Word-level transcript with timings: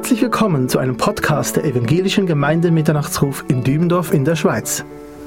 Herzlich 0.00 0.22
willkommen 0.22 0.70
zu 0.70 0.78
einem 0.78 0.96
Podcast 0.96 1.56
der 1.56 1.66
Evangelischen 1.66 2.24
Gemeinde 2.24 2.70
Mitternachtsruf 2.70 3.44
in 3.48 3.62
Dübendorf 3.62 4.14
in 4.14 4.24
der 4.24 4.34
Schweiz. 4.34 4.82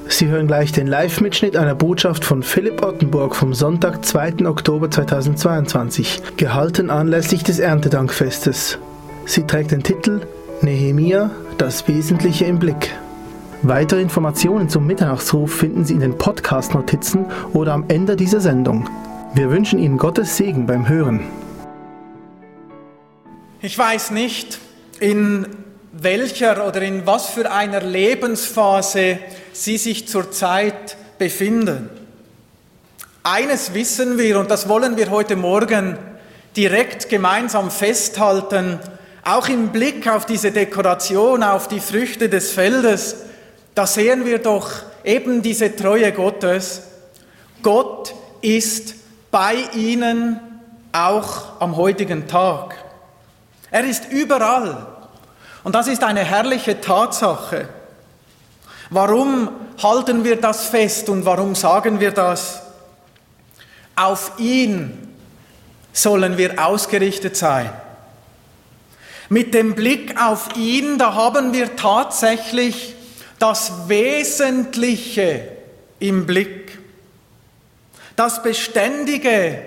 Sie 0.08 0.26
hören 0.26 0.48
gleich 0.48 0.72
den 0.72 0.88
Live-Mitschnitt 0.88 1.56
einer 1.56 1.76
Botschaft 1.76 2.24
von 2.24 2.42
Philipp 2.42 2.84
Ottenburg 2.84 3.36
vom 3.36 3.54
Sonntag, 3.54 4.04
2. 4.04 4.44
Oktober 4.46 4.90
2022, 4.90 6.22
gehalten 6.36 6.90
anlässlich 6.90 7.44
des 7.44 7.60
Erntedankfestes. 7.60 8.78
Sie 9.26 9.44
trägt 9.44 9.70
den 9.70 9.84
Titel 9.84 10.22
Nehemia, 10.60 11.30
das 11.56 11.86
Wesentliche 11.86 12.46
im 12.46 12.58
Blick. 12.58 12.90
Weitere 13.62 14.02
Informationen 14.02 14.68
zum 14.68 14.88
Mitternachtsruf 14.88 15.54
finden 15.54 15.84
Sie 15.84 15.94
in 15.94 16.00
den 16.00 16.18
Podcast-Notizen 16.18 17.26
oder 17.52 17.74
am 17.74 17.84
Ende 17.86 18.16
dieser 18.16 18.40
Sendung. 18.40 18.88
Wir 19.34 19.50
wünschen 19.50 19.78
Ihnen 19.78 19.98
Gottes 19.98 20.36
Segen 20.36 20.66
beim 20.66 20.88
Hören. 20.88 21.20
Ich 23.62 23.78
weiß 23.78 24.10
nicht, 24.10 24.58
in 25.04 25.46
welcher 25.92 26.66
oder 26.66 26.80
in 26.80 27.06
was 27.06 27.26
für 27.26 27.52
einer 27.52 27.82
Lebensphase 27.82 29.18
Sie 29.52 29.76
sich 29.76 30.08
zurzeit 30.08 30.96
befinden. 31.18 31.90
Eines 33.22 33.74
wissen 33.74 34.16
wir 34.16 34.40
und 34.40 34.50
das 34.50 34.66
wollen 34.66 34.96
wir 34.96 35.10
heute 35.10 35.36
Morgen 35.36 35.98
direkt 36.56 37.10
gemeinsam 37.10 37.70
festhalten, 37.70 38.80
auch 39.24 39.48
im 39.48 39.68
Blick 39.68 40.08
auf 40.08 40.24
diese 40.24 40.52
Dekoration, 40.52 41.42
auf 41.42 41.68
die 41.68 41.80
Früchte 41.80 42.30
des 42.30 42.52
Feldes, 42.52 43.16
da 43.74 43.86
sehen 43.86 44.24
wir 44.24 44.38
doch 44.38 44.70
eben 45.04 45.42
diese 45.42 45.76
Treue 45.76 46.12
Gottes. 46.12 46.80
Gott 47.62 48.14
ist 48.40 48.94
bei 49.30 49.56
ihnen 49.74 50.40
auch 50.92 51.60
am 51.60 51.76
heutigen 51.76 52.26
Tag. 52.26 52.76
Er 53.70 53.84
ist 53.84 54.10
überall. 54.12 54.93
Und 55.64 55.74
das 55.74 55.88
ist 55.88 56.04
eine 56.04 56.22
herrliche 56.22 56.80
Tatsache. 56.80 57.68
Warum 58.90 59.48
halten 59.82 60.22
wir 60.22 60.36
das 60.36 60.66
fest 60.66 61.08
und 61.08 61.24
warum 61.24 61.54
sagen 61.54 61.98
wir 62.00 62.12
das? 62.12 62.60
Auf 63.96 64.32
ihn 64.38 65.08
sollen 65.92 66.36
wir 66.36 66.64
ausgerichtet 66.64 67.36
sein. 67.36 67.70
Mit 69.30 69.54
dem 69.54 69.74
Blick 69.74 70.20
auf 70.20 70.54
ihn, 70.54 70.98
da 70.98 71.14
haben 71.14 71.54
wir 71.54 71.76
tatsächlich 71.76 72.94
das 73.38 73.88
Wesentliche 73.88 75.48
im 75.98 76.26
Blick. 76.26 76.78
Das 78.16 78.42
Beständige 78.42 79.58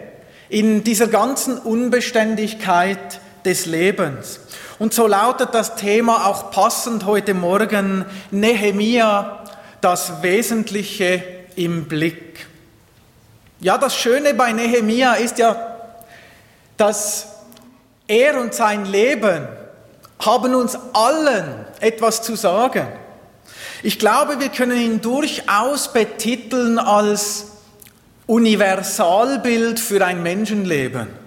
in 0.47 0.83
dieser 0.83 1.07
ganzen 1.07 1.57
Unbeständigkeit 1.57 3.19
des 3.47 3.65
Lebens. 3.65 4.41
Und 4.77 4.93
so 4.93 5.07
lautet 5.07 5.53
das 5.53 5.75
Thema 5.75 6.27
auch 6.27 6.51
passend 6.51 7.05
heute 7.05 7.33
Morgen 7.33 8.05
Nehemia, 8.29 9.39
das 9.79 10.21
Wesentliche 10.21 11.23
im 11.55 11.85
Blick. 11.85 12.45
Ja, 13.61 13.77
das 13.77 13.95
Schöne 13.95 14.33
bei 14.33 14.51
Nehemia 14.51 15.13
ist 15.13 15.39
ja, 15.39 15.77
dass 16.75 17.27
er 18.07 18.39
und 18.39 18.53
sein 18.53 18.85
Leben 18.85 19.47
haben 20.19 20.53
uns 20.53 20.77
allen 20.93 21.65
etwas 21.79 22.21
zu 22.21 22.35
sagen. 22.35 22.87
Ich 23.81 23.97
glaube, 23.97 24.41
wir 24.41 24.49
können 24.49 24.77
ihn 24.77 25.01
durchaus 25.01 25.93
betiteln 25.93 26.79
als 26.79 27.45
Universalbild 28.25 29.79
für 29.79 30.05
ein 30.05 30.21
Menschenleben. 30.21 31.26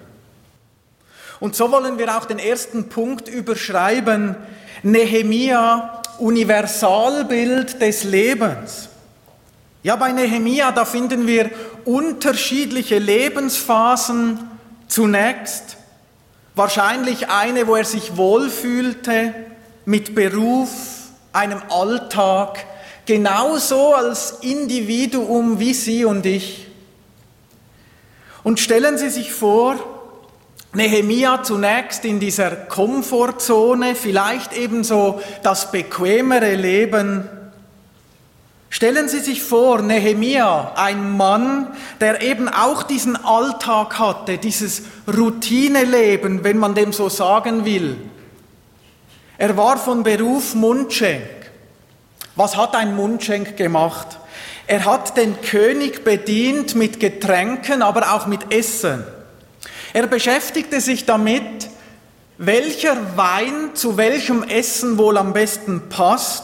Und 1.41 1.55
so 1.55 1.71
wollen 1.71 1.97
wir 1.97 2.15
auch 2.15 2.25
den 2.25 2.39
ersten 2.39 2.87
Punkt 2.87 3.27
überschreiben, 3.27 4.35
Nehemia, 4.83 6.01
Universalbild 6.19 7.81
des 7.81 8.03
Lebens. 8.03 8.89
Ja, 9.81 9.95
bei 9.95 10.11
Nehemia, 10.11 10.71
da 10.71 10.85
finden 10.85 11.25
wir 11.25 11.49
unterschiedliche 11.83 12.99
Lebensphasen. 12.99 14.37
Zunächst 14.87 15.77
wahrscheinlich 16.53 17.29
eine, 17.29 17.65
wo 17.65 17.75
er 17.75 17.85
sich 17.85 18.17
wohlfühlte, 18.17 19.33
mit 19.85 20.13
Beruf, 20.13 20.69
einem 21.33 21.63
Alltag, 21.69 22.67
genauso 23.07 23.95
als 23.95 24.37
Individuum 24.41 25.59
wie 25.59 25.73
Sie 25.73 26.05
und 26.05 26.23
ich. 26.23 26.67
Und 28.43 28.59
stellen 28.59 28.99
Sie 28.99 29.09
sich 29.09 29.33
vor, 29.33 29.90
Nehemia 30.73 31.43
zunächst 31.43 32.05
in 32.05 32.19
dieser 32.19 32.51
Komfortzone, 32.51 33.93
vielleicht 33.93 34.53
ebenso 34.53 35.21
das 35.43 35.71
bequemere 35.71 36.55
Leben. 36.55 37.27
Stellen 38.69 39.09
Sie 39.09 39.19
sich 39.19 39.43
vor, 39.43 39.81
Nehemia, 39.81 40.71
ein 40.75 41.17
Mann, 41.17 41.67
der 41.99 42.21
eben 42.21 42.47
auch 42.47 42.83
diesen 42.83 43.17
Alltag 43.17 43.99
hatte, 43.99 44.37
dieses 44.37 44.83
Routineleben, 45.13 46.45
wenn 46.45 46.57
man 46.57 46.73
dem 46.73 46.93
so 46.93 47.09
sagen 47.09 47.65
will. 47.65 47.97
Er 49.37 49.57
war 49.57 49.77
von 49.77 50.03
Beruf 50.03 50.55
Mundschenk. 50.55 51.25
Was 52.37 52.55
hat 52.55 52.75
ein 52.75 52.95
Mundschenk 52.95 53.57
gemacht? 53.57 54.19
Er 54.67 54.85
hat 54.85 55.17
den 55.17 55.41
König 55.41 56.05
bedient 56.05 56.75
mit 56.75 57.01
Getränken, 57.01 57.81
aber 57.81 58.13
auch 58.13 58.25
mit 58.25 58.53
Essen. 58.53 59.03
Er 59.93 60.07
beschäftigte 60.07 60.79
sich 60.79 61.05
damit, 61.05 61.69
welcher 62.37 63.17
Wein 63.17 63.71
zu 63.75 63.97
welchem 63.97 64.43
Essen 64.43 64.97
wohl 64.97 65.17
am 65.17 65.33
besten 65.33 65.89
passt. 65.89 66.43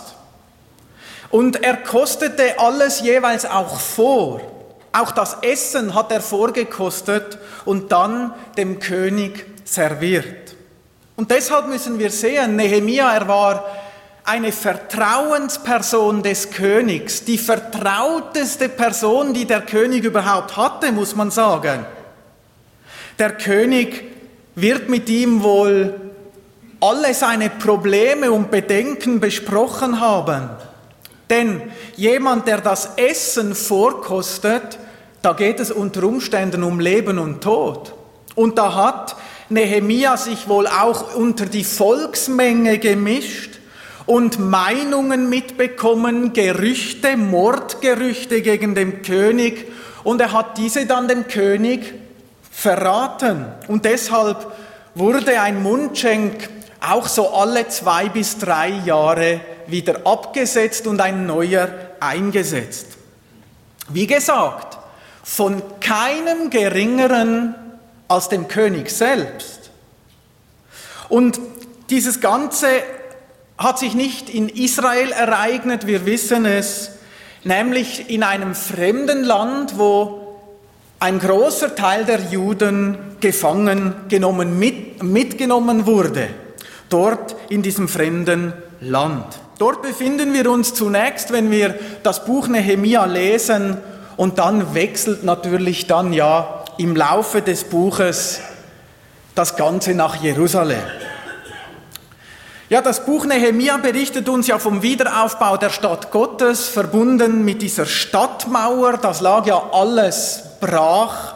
Und 1.30 1.63
er 1.63 1.78
kostete 1.78 2.59
alles 2.59 3.02
jeweils 3.02 3.46
auch 3.46 3.80
vor. 3.80 4.41
Auch 4.91 5.12
das 5.12 5.38
Essen 5.41 5.94
hat 5.94 6.12
er 6.12 6.22
vorgekostet 6.22 7.38
und 7.66 7.91
dann 7.91 8.34
dem 8.58 8.80
König 8.80 9.46
serviert. 9.66 10.56
Und 11.16 11.31
deshalb 11.31 11.68
müssen 11.68 12.00
wir 12.00 12.12
sehen, 12.12 12.56
Nehemia, 12.56 13.12
er 13.14 13.28
war 13.28 13.66
eine 14.24 14.52
Vertrauensperson 14.52 16.22
des 16.22 16.52
Königs, 16.52 17.24
die 17.24 17.38
vertrauteste 17.38 18.69
Person, 18.69 19.34
die 19.34 19.46
der 19.46 19.62
König 19.62 20.03
überhaupt 20.03 20.58
hatte, 20.58 20.91
muss 20.91 21.16
man 21.16 21.31
sagen. 21.31 21.85
Der 23.19 23.31
König 23.31 24.03
wird 24.55 24.89
mit 24.89 25.09
ihm 25.09 25.41
wohl 25.41 26.00
alle 26.79 27.13
seine 27.13 27.50
Probleme 27.50 28.31
und 28.31 28.51
Bedenken 28.51 29.19
besprochen 29.19 30.00
haben. 30.00 30.50
Denn 31.29 31.61
jemand, 31.95 32.47
der 32.47 32.61
das 32.61 32.91
Essen 32.95 33.55
vorkostet, 33.55 34.78
da 35.22 35.33
geht 35.33 35.59
es 35.59 35.72
unter 35.72 36.03
Umständen 36.03 36.63
um 36.63 36.79
Leben 36.79 37.17
und 37.17 37.41
Tod. 37.41 37.94
Und 38.35 38.57
da 38.57 38.75
hat 38.75 39.16
Nehemia 39.49 40.16
sich 40.16 40.47
wohl 40.47 40.67
auch 40.67 41.16
unter 41.16 41.47
die 41.47 41.63
Volksmenge 41.63 42.78
gemischt 42.78 43.59
und 44.05 44.39
Meinungen 44.39 45.29
mitbekommen, 45.29 46.34
Gerüchte, 46.34 47.17
Mordgerüchte 47.17 48.41
gegen 48.41 48.75
den 48.75 49.01
König. 49.01 49.67
Und 50.03 50.22
er 50.22 50.31
hat 50.34 50.57
diese 50.57 50.85
dann 50.85 51.07
dem 51.07 51.28
König 51.28 51.94
verraten. 52.57 53.45
Und 53.68 53.85
deshalb 53.85 54.51
wurde 54.95 55.40
ein 55.40 55.62
Mundschenk 55.62 56.50
auch 56.79 57.07
so 57.07 57.29
alle 57.29 57.68
zwei 57.68 58.09
bis 58.09 58.40
drei 58.40 58.69
Jahre 58.69 59.41
wieder 59.68 60.07
abgesetzt 60.07 60.88
und 60.88 61.00
ein 61.00 61.28
neuer 61.28 61.69
eingesetzt. 62.00 62.88
Wie 63.90 64.07
gesagt, 64.07 64.79
von 65.23 65.62
keinem 65.79 66.49
geringeren 66.49 67.53
als 68.08 68.29
dem 68.29 68.47
König 68.47 68.90
selbst. 68.90 69.70
Und 71.09 71.40
dieses 71.91 72.22
Ganze 72.22 72.70
hat 73.59 73.78
sich 73.78 73.93
nicht 73.93 74.32
in 74.32 74.49
Israel 74.49 75.11
ereignet, 75.11 75.85
wir 75.85 76.08
wissen 76.08 76.46
es, 76.46 76.90
nämlich 77.43 78.09
in 78.09 78.23
einem 78.23 78.55
fremden 78.55 79.23
Land, 79.23 79.78
wo 79.78 80.27
ein 80.99 81.20
großer 81.20 81.76
Teil 81.76 82.05
der 82.05 82.22
Juden 82.22 82.97
gefangen 83.20 83.94
genommen, 84.09 84.58
mit, 84.58 85.03
mitgenommen 85.03 85.85
wurde, 85.85 86.28
dort 86.90 87.35
in 87.49 87.61
diesem 87.61 87.88
fremden 87.88 88.53
Land. 88.82 89.26
Dort 89.59 89.82
befinden 89.82 90.34
wir 90.34 90.49
uns 90.52 90.73
zunächst, 90.73 91.32
wenn 91.32 91.49
wir 91.49 91.76
das 92.03 92.26
Buch 92.26 92.47
Nehemia 92.47 93.05
lesen, 93.05 93.78
und 94.17 94.40
dann 94.40 94.73
wechselt 94.73 95.23
natürlich 95.23 95.85
dann 95.85 96.11
ja 96.11 96.66
im 96.79 96.96
Laufe 96.96 97.44
des 97.44 97.64
Buches 97.66 98.40
das 99.35 99.55
Ganze 99.55 99.94
nach 99.94 100.16
Jerusalem. 100.16 100.82
Ja, 102.70 102.82
das 102.82 103.05
Buch 103.05 103.26
Nehemia 103.26 103.78
berichtet 103.78 104.28
uns 104.28 104.47
ja 104.47 104.58
vom 104.58 104.82
Wiederaufbau 104.82 105.55
der 105.58 105.70
Stadt 105.70 106.11
Gottes, 106.11 106.67
verbunden 106.67 107.46
mit 107.46 107.61
dieser 107.61 107.85
Stadtmauer. 107.85 108.97
Das 108.97 109.22
lag 109.22 109.46
ja 109.46 109.70
alles 109.72 110.47
brach. 110.59 111.36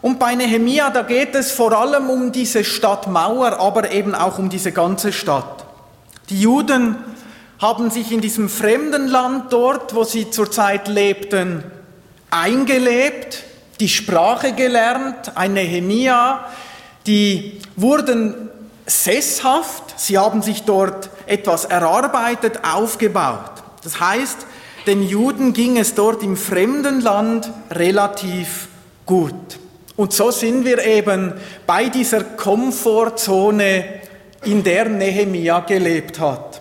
Und 0.00 0.18
bei 0.18 0.34
Nehemia, 0.34 0.90
da 0.90 1.02
geht 1.02 1.34
es 1.34 1.52
vor 1.52 1.72
allem 1.72 2.10
um 2.10 2.32
diese 2.32 2.64
Stadtmauer, 2.64 3.60
aber 3.60 3.92
eben 3.92 4.14
auch 4.14 4.38
um 4.38 4.48
diese 4.50 4.72
ganze 4.72 5.12
Stadt. 5.12 5.64
Die 6.28 6.40
Juden 6.40 6.96
haben 7.60 7.90
sich 7.90 8.10
in 8.10 8.20
diesem 8.20 8.48
fremden 8.48 9.06
Land 9.06 9.52
dort, 9.52 9.94
wo 9.94 10.02
sie 10.02 10.30
zurzeit 10.30 10.88
lebten, 10.88 11.62
eingelebt, 12.30 13.44
die 13.78 13.88
Sprache 13.88 14.52
gelernt, 14.52 15.36
ein 15.36 15.54
Nehemia, 15.54 16.46
die 17.06 17.60
wurden 17.76 18.50
sesshaft, 18.86 19.94
sie 19.96 20.18
haben 20.18 20.42
sich 20.42 20.62
dort 20.64 21.10
etwas 21.26 21.64
erarbeitet, 21.64 22.60
aufgebaut. 22.64 23.62
Das 23.84 24.00
heißt, 24.00 24.46
den 24.86 25.02
Juden 25.02 25.52
ging 25.52 25.78
es 25.78 25.94
dort 25.94 26.22
im 26.22 26.36
fremden 26.36 27.00
Land 27.00 27.50
relativ 27.70 28.68
gut. 29.06 29.34
Und 29.96 30.12
so 30.12 30.30
sind 30.30 30.64
wir 30.64 30.84
eben 30.84 31.34
bei 31.66 31.88
dieser 31.88 32.24
Komfortzone, 32.24 33.84
in 34.44 34.64
der 34.64 34.88
Nehemia 34.88 35.60
gelebt 35.60 36.18
hat. 36.18 36.60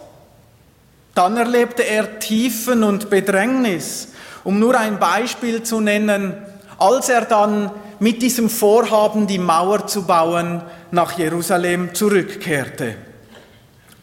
Dann 1.15 1.37
erlebte 1.37 1.83
er 1.83 2.19
Tiefen 2.19 2.83
und 2.83 3.09
Bedrängnis. 3.09 4.09
Um 4.43 4.59
nur 4.59 4.77
ein 4.77 4.99
Beispiel 4.99 5.63
zu 5.63 5.79
nennen, 5.81 6.33
als 6.77 7.09
er 7.09 7.25
dann 7.25 7.71
mit 7.99 8.21
diesem 8.21 8.49
Vorhaben, 8.49 9.27
die 9.27 9.37
Mauer 9.37 9.85
zu 9.87 10.03
bauen, 10.05 10.61
nach 10.91 11.17
Jerusalem 11.17 11.93
zurückkehrte. 11.93 12.95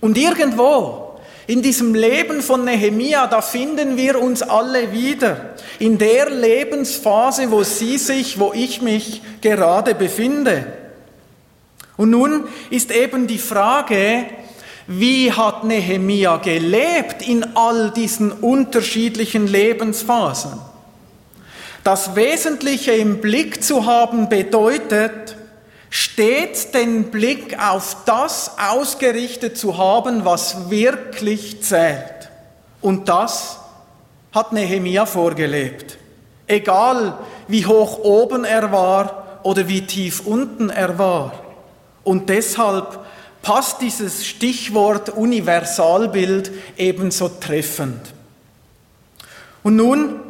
Und 0.01 0.17
irgendwo 0.17 1.08
in 1.49 1.63
diesem 1.63 1.95
Leben 1.95 2.43
von 2.43 2.67
Nehemia, 2.67 3.27
da 3.27 3.41
finden 3.41 3.97
wir 3.97 4.21
uns 4.21 4.43
alle 4.43 4.93
wieder. 4.93 5.55
In 5.79 5.97
der 5.97 6.29
Lebensphase, 6.29 7.51
wo 7.51 7.63
Sie 7.63 7.97
sich, 7.97 8.39
wo 8.39 8.53
ich 8.53 8.83
mich 8.83 9.23
gerade 9.41 9.95
befinde. 9.95 10.67
Und 11.97 12.11
nun 12.11 12.45
ist 12.69 12.91
eben 12.91 13.27
die 13.27 13.39
Frage, 13.39 14.27
wie 14.89 15.33
hat 15.33 15.65
Nehemia 15.65 16.37
gelebt 16.37 17.27
in 17.27 17.57
all 17.57 17.93
diesen 17.93 18.31
unterschiedlichen 18.31 19.47
Lebensphasen? 19.47 20.53
Das 21.83 22.15
Wesentliche 22.15 22.93
im 22.93 23.23
Blick 23.23 23.65
zu 23.65 23.87
haben 23.87 24.29
bedeutet, 24.29 25.38
stets 25.91 26.71
den 26.71 27.11
Blick 27.11 27.59
auf 27.59 27.97
das 28.05 28.53
ausgerichtet 28.59 29.57
zu 29.57 29.79
haben, 29.79 30.25
was 30.25 30.71
wirklich 30.71 31.63
zählt. 31.63 32.31
Und 32.81 33.09
das 33.09 33.59
hat 34.33 34.53
Nehemia 34.53 35.07
vorgelebt. 35.07 35.99
Egal 36.47 37.19
wie 37.47 37.67
hoch 37.67 37.99
oben 37.99 38.45
er 38.45 38.71
war 38.73 39.41
oder 39.43 39.69
wie 39.69 39.87
tief 39.87 40.27
unten 40.27 40.71
er 40.71 40.99
war. 40.99 41.33
Und 42.05 42.29
deshalb 42.29 43.01
passt 43.43 43.81
dieses 43.81 44.27
Stichwort 44.27 45.11
Universalbild 45.11 46.51
ebenso 46.77 47.29
treffend. 47.29 48.01
Und 49.63 49.77
nun 49.77 50.21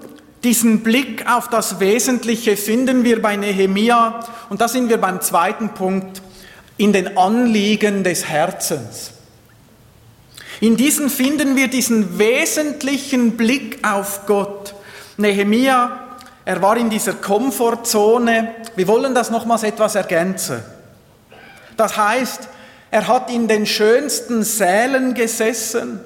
diesen 0.45 0.83
Blick 0.83 1.29
auf 1.29 1.49
das 1.49 1.81
Wesentliche 1.81 2.57
finden 2.57 3.05
wir 3.05 3.21
bei 3.21 3.37
Nehemia 3.37 4.21
und 4.49 4.61
da 4.61 4.69
sind 4.69 4.89
wir 4.89 4.99
beim 4.99 5.21
zweiten 5.21 5.71
Punkt 5.71 6.23
in 6.77 6.93
den 6.93 7.19
Anliegen 7.19 8.05
des 8.05 8.27
Herzens. 8.27 9.13
In 10.61 10.77
diesen 10.77 11.11
finden 11.11 11.57
wir 11.57 11.69
diesen 11.69 12.19
wesentlichen 12.19 13.37
Blick 13.37 13.87
auf 13.87 14.27
Gott. 14.27 14.75
Nehemia, 15.17 16.17
er 16.45 16.63
war 16.63 16.77
in 16.77 16.91
dieser 16.91 17.15
Komfortzone. 17.15 18.55
Wir 18.75 18.89
wollen 18.89 19.15
das 19.15 19.31
nochmals 19.31 19.65
etwas 19.65 19.95
ergänzen. 19.95 20.63
Das 21.77 21.97
heißt, 21.97 22.49
er 22.91 23.07
hat 23.07 23.31
in 23.31 23.49
den 23.49 23.67
schönsten 23.67 24.43
Sälen 24.43 25.15
gesessen. 25.15 26.01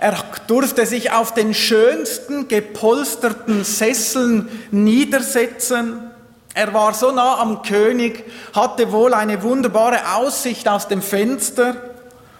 Er 0.00 0.16
durfte 0.46 0.86
sich 0.86 1.12
auf 1.12 1.34
den 1.34 1.52
schönsten 1.52 2.48
gepolsterten 2.48 3.64
Sesseln 3.64 4.48
niedersetzen. 4.70 6.10
Er 6.54 6.72
war 6.72 6.94
so 6.94 7.12
nah 7.12 7.38
am 7.38 7.60
König, 7.60 8.24
hatte 8.54 8.92
wohl 8.92 9.12
eine 9.12 9.42
wunderbare 9.42 10.14
Aussicht 10.16 10.66
aus 10.68 10.88
dem 10.88 11.02
Fenster 11.02 11.76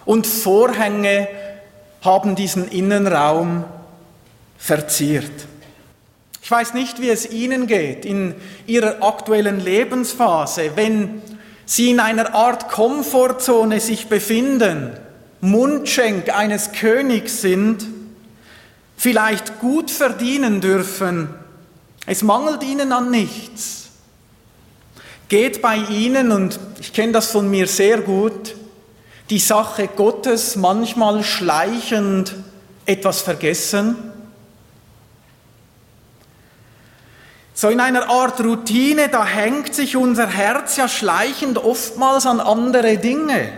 und 0.05 0.25
Vorhänge 0.25 1.27
haben 2.01 2.33
diesen 2.33 2.67
Innenraum 2.67 3.63
verziert. 4.57 5.31
Ich 6.41 6.49
weiß 6.49 6.73
nicht, 6.73 6.99
wie 6.99 7.11
es 7.11 7.29
Ihnen 7.29 7.67
geht 7.67 8.05
in 8.05 8.33
Ihrer 8.65 9.03
aktuellen 9.03 9.59
Lebensphase, 9.59 10.71
wenn 10.73 11.21
Sie 11.67 11.91
in 11.91 11.99
einer 11.99 12.33
Art 12.33 12.69
Komfortzone 12.69 13.79
sich 13.79 14.07
befinden 14.07 14.97
Mundschenk 15.41 16.29
eines 16.29 16.71
Königs 16.71 17.41
sind, 17.41 17.85
vielleicht 18.95 19.59
gut 19.59 19.89
verdienen 19.89 20.61
dürfen. 20.61 21.29
Es 22.05 22.21
mangelt 22.21 22.63
ihnen 22.63 22.91
an 22.91 23.09
nichts. 23.09 23.89
Geht 25.29 25.61
bei 25.61 25.77
ihnen, 25.77 26.31
und 26.31 26.59
ich 26.79 26.93
kenne 26.93 27.13
das 27.13 27.31
von 27.31 27.49
mir 27.49 27.67
sehr 27.67 28.01
gut, 28.01 28.55
die 29.29 29.39
Sache 29.39 29.87
Gottes 29.87 30.55
manchmal 30.55 31.23
schleichend 31.23 32.35
etwas 32.85 33.21
vergessen? 33.21 33.95
So 37.53 37.69
in 37.69 37.79
einer 37.79 38.09
Art 38.09 38.41
Routine, 38.41 39.09
da 39.09 39.25
hängt 39.25 39.73
sich 39.73 39.95
unser 39.95 40.27
Herz 40.27 40.77
ja 40.77 40.87
schleichend 40.87 41.57
oftmals 41.57 42.25
an 42.25 42.39
andere 42.39 42.97
Dinge. 42.97 43.51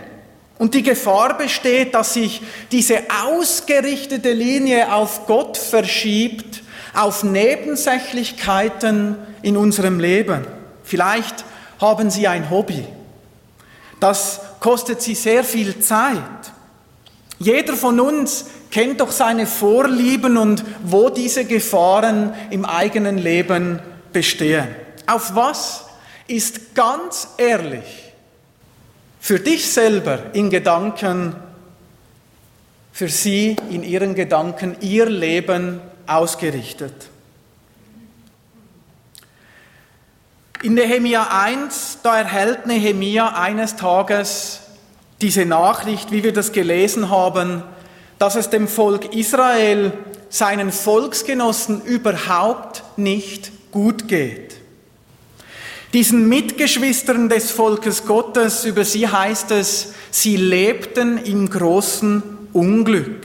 Und 0.58 0.74
die 0.74 0.82
Gefahr 0.82 1.36
besteht, 1.36 1.94
dass 1.94 2.14
sich 2.14 2.40
diese 2.70 2.98
ausgerichtete 3.24 4.32
Linie 4.32 4.92
auf 4.92 5.26
Gott 5.26 5.56
verschiebt, 5.56 6.62
auf 6.94 7.24
Nebensächlichkeiten 7.24 9.16
in 9.42 9.56
unserem 9.56 9.98
Leben. 9.98 10.46
Vielleicht 10.84 11.44
haben 11.80 12.08
Sie 12.10 12.28
ein 12.28 12.50
Hobby. 12.50 12.86
Das 13.98 14.40
kostet 14.60 15.02
Sie 15.02 15.14
sehr 15.14 15.42
viel 15.42 15.80
Zeit. 15.80 16.20
Jeder 17.38 17.74
von 17.74 17.98
uns 17.98 18.46
kennt 18.70 19.00
doch 19.00 19.10
seine 19.10 19.46
Vorlieben 19.46 20.36
und 20.36 20.64
wo 20.84 21.10
diese 21.10 21.44
Gefahren 21.44 22.32
im 22.50 22.64
eigenen 22.64 23.18
Leben 23.18 23.80
bestehen. 24.12 24.68
Auf 25.06 25.34
was 25.34 25.84
ist 26.28 26.74
ganz 26.74 27.28
ehrlich 27.38 28.03
für 29.24 29.40
dich 29.40 29.72
selber 29.72 30.34
in 30.34 30.50
Gedanken, 30.50 31.34
für 32.92 33.08
sie 33.08 33.56
in 33.70 33.82
ihren 33.82 34.14
Gedanken 34.14 34.76
ihr 34.82 35.06
Leben 35.06 35.80
ausgerichtet. 36.06 36.92
In 40.62 40.74
Nehemia 40.74 41.26
1, 41.42 42.00
da 42.02 42.18
erhält 42.18 42.66
Nehemia 42.66 43.28
eines 43.28 43.76
Tages 43.76 44.60
diese 45.22 45.46
Nachricht, 45.46 46.12
wie 46.12 46.22
wir 46.22 46.34
das 46.34 46.52
gelesen 46.52 47.08
haben, 47.08 47.62
dass 48.18 48.34
es 48.34 48.50
dem 48.50 48.68
Volk 48.68 49.14
Israel, 49.14 49.92
seinen 50.28 50.70
Volksgenossen 50.70 51.80
überhaupt 51.80 52.82
nicht 52.98 53.52
gut 53.72 54.06
geht. 54.06 54.63
Diesen 55.94 56.28
Mitgeschwistern 56.28 57.28
des 57.28 57.52
Volkes 57.52 58.04
Gottes, 58.04 58.64
über 58.64 58.84
sie 58.84 59.06
heißt 59.06 59.52
es, 59.52 59.94
sie 60.10 60.36
lebten 60.36 61.18
im 61.18 61.48
großen 61.48 62.20
Unglück. 62.52 63.24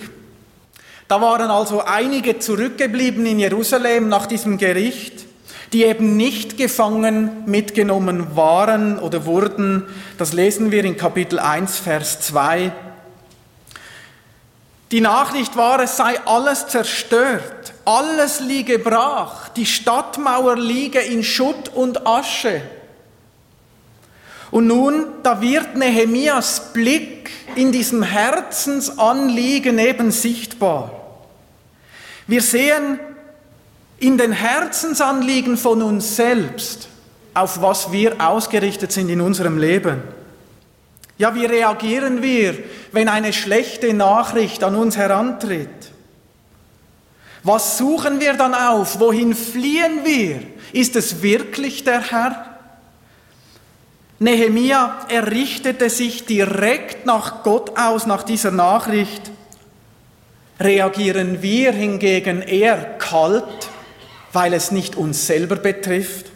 Da 1.07 1.19
waren 1.19 1.49
also 1.49 1.81
einige 1.81 2.37
zurückgeblieben 2.37 3.25
in 3.25 3.39
Jerusalem 3.39 4.07
nach 4.07 4.27
diesem 4.27 4.59
Gericht, 4.59 5.25
die 5.73 5.83
eben 5.83 6.15
nicht 6.15 6.57
gefangen 6.57 7.43
mitgenommen 7.47 8.35
waren 8.35 8.99
oder 8.99 9.25
wurden. 9.25 9.85
Das 10.19 10.33
lesen 10.33 10.69
wir 10.69 10.85
in 10.85 10.95
Kapitel 10.95 11.39
1, 11.39 11.79
Vers 11.79 12.21
2. 12.21 12.71
Die 14.91 15.01
Nachricht 15.01 15.55
war, 15.55 15.79
es 15.81 15.97
sei 15.97 16.19
alles 16.25 16.67
zerstört, 16.67 17.73
alles 17.85 18.39
liege 18.39 18.79
brach, 18.79 19.49
die 19.49 19.65
Stadtmauer 19.65 20.57
liege 20.57 20.99
in 20.99 21.23
Schutt 21.23 21.69
und 21.69 22.07
Asche. 22.07 22.61
Und 24.51 24.65
nun, 24.65 25.05
da 25.21 25.41
wird 25.41 25.75
Nehemias 25.75 26.73
Blick 26.73 27.29
in 27.55 27.71
diesem 27.71 28.01
Herzensanliegen 28.01 29.77
eben 29.77 30.11
sichtbar. 30.11 30.91
Wir 32.25 32.41
sehen 32.41 32.99
in 33.99 34.17
den 34.17 34.31
Herzensanliegen 34.31 35.57
von 35.57 35.83
uns 35.83 36.15
selbst, 36.15 36.87
auf 37.35 37.61
was 37.61 37.91
wir 37.91 38.15
ausgerichtet 38.19 38.91
sind 38.91 39.09
in 39.09 39.21
unserem 39.21 39.59
Leben. 39.59 40.01
Ja, 41.19 41.35
wie 41.35 41.45
reagieren 41.45 42.23
wir, 42.23 42.57
wenn 42.93 43.09
eine 43.09 43.33
schlechte 43.33 43.93
Nachricht 43.93 44.63
an 44.63 44.75
uns 44.75 44.95
herantritt? 44.95 45.91
Was 47.43 47.77
suchen 47.77 48.21
wir 48.21 48.35
dann 48.35 48.53
auf? 48.53 49.01
Wohin 49.01 49.35
fliehen 49.35 50.05
wir? 50.05 50.41
Ist 50.71 50.95
es 50.95 51.21
wirklich 51.21 51.83
der 51.83 52.09
Herr? 52.09 52.57
Nehemia, 54.19 55.05
er 55.09 55.29
richtete 55.29 55.89
sich 55.89 56.25
direkt 56.25 57.05
nach 57.05 57.43
Gott 57.43 57.77
aus, 57.77 58.05
nach 58.05 58.23
dieser 58.23 58.51
Nachricht. 58.51 59.29
Reagieren 60.57 61.41
wir 61.41 61.73
hingegen 61.73 62.41
eher 62.41 62.77
kalt, 62.97 63.69
weil 64.31 64.53
es 64.53 64.71
nicht 64.71 64.95
uns 64.95 65.27
selber 65.27 65.57
betrifft? 65.57 66.28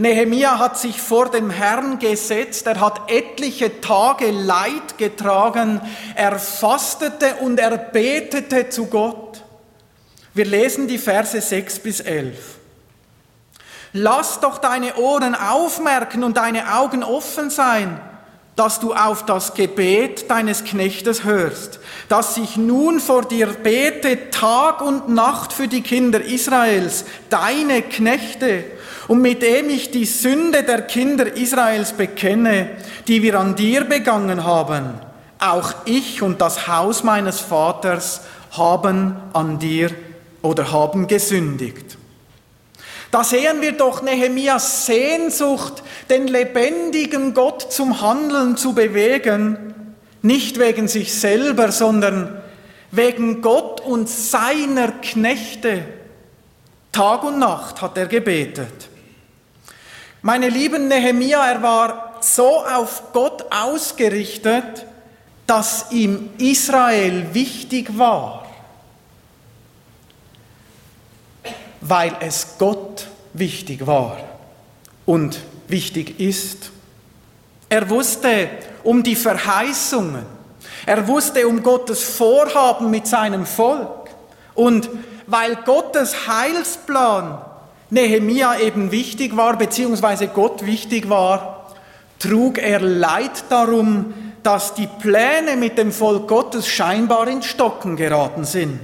Nehemia 0.00 0.58
hat 0.58 0.78
sich 0.78 0.98
vor 0.98 1.30
dem 1.30 1.50
Herrn 1.50 1.98
gesetzt, 1.98 2.66
er 2.66 2.80
hat 2.80 3.10
etliche 3.10 3.82
Tage 3.82 4.30
Leid 4.30 4.96
getragen, 4.96 5.78
er 6.14 6.38
fastete 6.38 7.36
und 7.42 7.60
er 7.60 7.76
betete 7.76 8.70
zu 8.70 8.86
Gott. 8.86 9.42
Wir 10.32 10.46
lesen 10.46 10.88
die 10.88 10.96
Verse 10.96 11.38
6 11.38 11.80
bis 11.80 12.00
11. 12.00 12.34
Lass 13.92 14.40
doch 14.40 14.56
deine 14.56 14.96
Ohren 14.96 15.34
aufmerken 15.34 16.24
und 16.24 16.38
deine 16.38 16.78
Augen 16.78 17.04
offen 17.04 17.50
sein, 17.50 18.00
dass 18.56 18.80
du 18.80 18.94
auf 18.94 19.26
das 19.26 19.52
Gebet 19.52 20.30
deines 20.30 20.64
Knechtes 20.64 21.24
hörst, 21.24 21.78
dass 22.08 22.38
ich 22.38 22.56
nun 22.56 23.00
vor 23.00 23.26
dir 23.26 23.48
bete 23.48 24.30
Tag 24.30 24.80
und 24.80 25.10
Nacht 25.10 25.52
für 25.52 25.68
die 25.68 25.82
Kinder 25.82 26.22
Israels, 26.22 27.04
deine 27.28 27.82
Knechte, 27.82 28.64
und 29.10 29.22
mit 29.22 29.42
dem 29.42 29.68
ich 29.70 29.90
die 29.90 30.04
Sünde 30.04 30.62
der 30.62 30.82
Kinder 30.82 31.36
Israels 31.36 31.94
bekenne, 31.94 32.70
die 33.08 33.22
wir 33.22 33.40
an 33.40 33.56
dir 33.56 33.82
begangen 33.82 34.44
haben. 34.44 35.00
Auch 35.40 35.74
ich 35.84 36.22
und 36.22 36.40
das 36.40 36.68
Haus 36.68 37.02
meines 37.02 37.40
Vaters 37.40 38.20
haben 38.52 39.16
an 39.32 39.58
dir 39.58 39.90
oder 40.42 40.70
haben 40.70 41.08
gesündigt. 41.08 41.98
Da 43.10 43.24
sehen 43.24 43.60
wir 43.60 43.72
doch 43.72 44.00
Nehemias 44.00 44.86
Sehnsucht, 44.86 45.82
den 46.08 46.28
lebendigen 46.28 47.34
Gott 47.34 47.72
zum 47.72 48.00
Handeln 48.00 48.56
zu 48.56 48.74
bewegen, 48.74 49.74
nicht 50.22 50.60
wegen 50.60 50.86
sich 50.86 51.18
selber, 51.18 51.72
sondern 51.72 52.40
wegen 52.92 53.42
Gott 53.42 53.80
und 53.80 54.08
seiner 54.08 54.92
Knechte. 55.02 55.82
Tag 56.92 57.24
und 57.24 57.40
Nacht 57.40 57.82
hat 57.82 57.98
er 57.98 58.06
gebetet. 58.06 58.89
Meine 60.22 60.48
lieben 60.48 60.88
Nehemia, 60.88 61.52
er 61.52 61.62
war 61.62 62.18
so 62.20 62.64
auf 62.64 63.12
Gott 63.12 63.46
ausgerichtet, 63.50 64.86
dass 65.46 65.90
ihm 65.90 66.30
Israel 66.38 67.32
wichtig 67.32 67.96
war. 67.96 68.40
weil 71.80 72.16
es 72.20 72.56
Gott 72.58 73.08
wichtig 73.32 73.86
war 73.86 74.18
und 75.06 75.40
wichtig 75.68 76.20
ist. 76.20 76.70
Er 77.68 77.88
wusste 77.88 78.48
um 78.84 79.02
die 79.02 79.16
Verheißungen, 79.16 80.26
er 80.86 81.06
wusste 81.08 81.46
um 81.46 81.62
Gottes 81.62 82.02
Vorhaben 82.02 82.90
mit 82.90 83.06
seinem 83.06 83.46
Volk 83.46 84.10
und 84.54 84.88
weil 85.26 85.56
Gottes 85.56 86.26
Heilsplan 86.26 87.38
Nehemia 87.90 88.58
eben 88.60 88.92
wichtig 88.92 89.36
war, 89.36 89.58
beziehungsweise 89.58 90.28
Gott 90.28 90.64
wichtig 90.64 91.08
war, 91.08 91.74
trug 92.18 92.58
er 92.58 92.80
Leid 92.80 93.44
darum, 93.48 94.14
dass 94.42 94.74
die 94.74 94.86
Pläne 94.86 95.56
mit 95.56 95.76
dem 95.76 95.92
Volk 95.92 96.28
Gottes 96.28 96.68
scheinbar 96.68 97.28
in 97.28 97.42
Stocken 97.42 97.96
geraten 97.96 98.44
sind. 98.44 98.80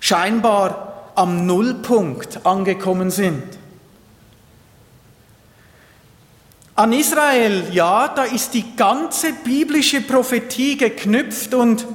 Scheinbar 0.00 1.10
am 1.14 1.46
Nullpunkt 1.46 2.44
angekommen 2.44 3.10
sind. 3.10 3.42
An 6.74 6.92
Israel, 6.92 7.64
ja, 7.72 8.08
da 8.08 8.24
ist 8.24 8.52
die 8.52 8.76
ganze 8.76 9.32
biblische 9.32 10.02
Prophetie 10.02 10.76
geknüpft 10.76 11.54
und 11.54 11.86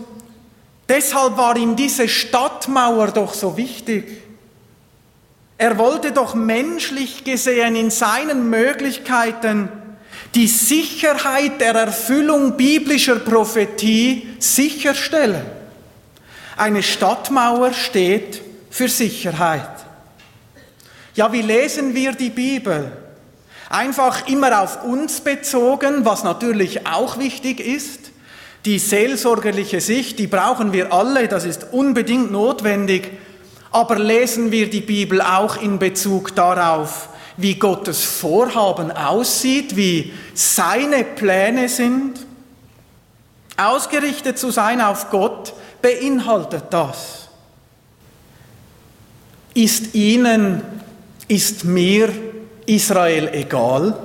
deshalb 0.89 1.37
war 1.37 1.55
ihm 1.55 1.75
diese 1.75 2.09
Stadtmauer 2.09 3.09
doch 3.09 3.35
so 3.35 3.57
wichtig. 3.57 4.23
Er 5.61 5.77
wollte 5.77 6.11
doch 6.11 6.33
menschlich 6.33 7.23
gesehen 7.23 7.75
in 7.75 7.91
seinen 7.91 8.49
Möglichkeiten 8.49 9.69
die 10.33 10.47
Sicherheit 10.47 11.61
der 11.61 11.75
Erfüllung 11.75 12.57
biblischer 12.57 13.17
Prophetie 13.17 14.27
sicherstellen. 14.39 15.45
Eine 16.57 16.81
Stadtmauer 16.81 17.73
steht 17.73 18.41
für 18.71 18.89
Sicherheit. 18.89 19.69
Ja, 21.13 21.31
wie 21.31 21.43
lesen 21.43 21.93
wir 21.93 22.13
die 22.13 22.31
Bibel? 22.31 22.91
Einfach 23.69 24.27
immer 24.27 24.63
auf 24.63 24.83
uns 24.83 25.21
bezogen, 25.21 26.05
was 26.05 26.23
natürlich 26.23 26.87
auch 26.87 27.19
wichtig 27.19 27.59
ist. 27.59 28.09
Die 28.65 28.79
seelsorgerliche 28.79 29.79
Sicht, 29.79 30.17
die 30.17 30.25
brauchen 30.25 30.73
wir 30.73 30.91
alle, 30.91 31.27
das 31.27 31.45
ist 31.45 31.67
unbedingt 31.71 32.31
notwendig. 32.31 33.11
Aber 33.71 33.97
lesen 33.97 34.51
wir 34.51 34.69
die 34.69 34.81
Bibel 34.81 35.21
auch 35.21 35.61
in 35.61 35.79
Bezug 35.79 36.35
darauf, 36.35 37.09
wie 37.37 37.55
Gottes 37.55 38.03
Vorhaben 38.03 38.91
aussieht, 38.91 39.75
wie 39.75 40.13
seine 40.33 41.03
Pläne 41.03 41.69
sind? 41.69 42.25
Ausgerichtet 43.55 44.37
zu 44.37 44.51
sein 44.51 44.81
auf 44.81 45.09
Gott 45.09 45.53
beinhaltet 45.81 46.65
das. 46.69 47.29
Ist 49.53 49.95
ihnen, 49.95 50.61
ist 51.27 51.63
mir 51.63 52.09
Israel 52.65 53.29
egal? 53.33 53.97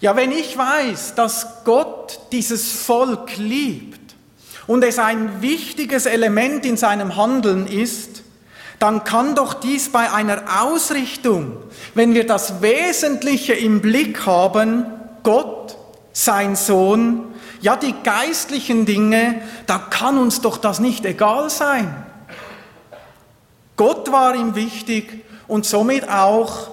Ja, 0.00 0.16
wenn 0.16 0.32
ich 0.32 0.56
weiß, 0.56 1.14
dass 1.14 1.64
Gott 1.64 2.20
dieses 2.32 2.72
Volk 2.72 3.36
liebt 3.36 3.99
und 4.70 4.84
es 4.84 5.00
ein 5.00 5.42
wichtiges 5.42 6.06
Element 6.06 6.64
in 6.64 6.76
seinem 6.76 7.16
Handeln 7.16 7.66
ist, 7.66 8.22
dann 8.78 9.02
kann 9.02 9.34
doch 9.34 9.54
dies 9.54 9.90
bei 9.90 10.12
einer 10.12 10.62
Ausrichtung, 10.62 11.56
wenn 11.96 12.14
wir 12.14 12.24
das 12.24 12.62
Wesentliche 12.62 13.52
im 13.52 13.80
Blick 13.80 14.26
haben, 14.26 14.86
Gott, 15.24 15.76
sein 16.12 16.54
Sohn, 16.54 17.34
ja 17.60 17.74
die 17.74 17.96
geistlichen 18.04 18.86
Dinge, 18.86 19.42
da 19.66 19.78
kann 19.78 20.16
uns 20.16 20.40
doch 20.40 20.56
das 20.56 20.78
nicht 20.78 21.04
egal 21.04 21.50
sein. 21.50 22.06
Gott 23.74 24.12
war 24.12 24.36
ihm 24.36 24.54
wichtig 24.54 25.24
und 25.48 25.66
somit 25.66 26.08
auch 26.08 26.70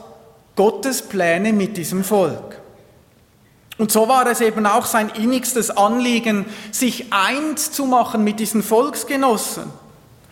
Gottes 0.55 1.01
Pläne 1.01 1.51
mit 1.51 1.77
diesem 1.77 2.03
Volk. 2.03 2.56
Und 3.77 3.91
so 3.91 4.07
war 4.07 4.25
es 4.27 4.41
eben 4.41 4.65
auch 4.65 4.85
sein 4.85 5.09
innigstes 5.09 5.69
Anliegen, 5.69 6.45
sich 6.71 7.13
eins 7.13 7.71
zu 7.71 7.85
machen 7.85 8.23
mit 8.23 8.39
diesen 8.39 8.63
Volksgenossen. 8.63 9.65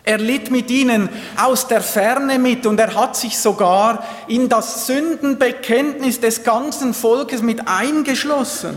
Er 0.02 0.18
litt 0.18 0.50
mit 0.50 0.70
ihnen 0.70 1.08
aus 1.36 1.66
der 1.66 1.80
Ferne 1.80 2.38
mit 2.38 2.64
und 2.66 2.78
er 2.78 2.94
hat 2.94 3.16
sich 3.16 3.38
sogar 3.38 4.04
in 4.28 4.48
das 4.48 4.86
Sündenbekenntnis 4.86 6.20
des 6.20 6.44
ganzen 6.44 6.94
Volkes 6.94 7.42
mit 7.42 7.66
eingeschlossen. 7.66 8.76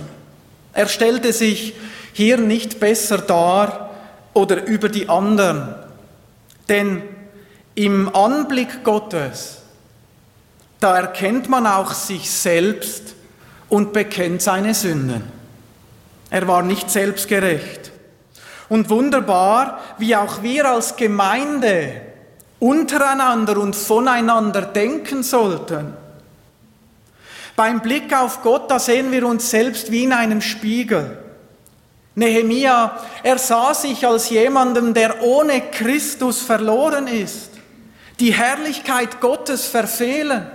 Er 0.74 0.88
stellte 0.88 1.34
sich 1.34 1.76
hier 2.14 2.38
nicht 2.38 2.80
besser 2.80 3.20
dar 3.20 3.92
oder 4.34 4.66
über 4.66 4.90
die 4.90 5.08
anderen, 5.08 5.76
denn 6.68 7.04
im 7.76 8.14
Anblick 8.16 8.84
Gottes, 8.84 9.60
da 10.80 10.98
erkennt 10.98 11.48
man 11.48 11.68
auch 11.68 11.94
sich 11.94 12.30
selbst 12.30 13.16
und 13.70 13.94
bekennt 13.94 14.42
seine 14.42 14.74
Sünden. 14.74 15.24
Er 16.30 16.48
war 16.48 16.62
nicht 16.62 16.90
selbstgerecht. 16.90 17.92
Und 18.68 18.90
wunderbar, 18.90 19.80
wie 19.98 20.16
auch 20.16 20.44
wir 20.44 20.66
als 20.66 20.96
Gemeinde 20.96 22.02
untereinander 22.60 23.58
und 23.58 23.76
voneinander 23.76 24.62
denken 24.62 25.24
sollten. 25.24 25.94
Beim 27.56 27.82
Blick 27.82 28.16
auf 28.16 28.42
Gott, 28.42 28.70
da 28.70 28.80
sehen 28.80 29.12
wir 29.12 29.26
uns 29.26 29.50
selbst 29.50 29.92
wie 29.92 30.04
in 30.04 30.14
einem 30.14 30.42
Spiegel. 30.42 31.18
Nehemia, 32.16 33.00
er 33.24 33.38
sah 33.38 33.74
sich 33.74 34.06
als 34.06 34.30
jemanden, 34.30 34.94
der 34.94 35.24
ohne 35.24 35.62
Christus 35.62 36.42
verloren 36.42 37.08
ist 37.08 37.50
die 38.20 38.34
Herrlichkeit 38.34 39.22
Gottes 39.22 39.66
verfehlend. 39.66 40.48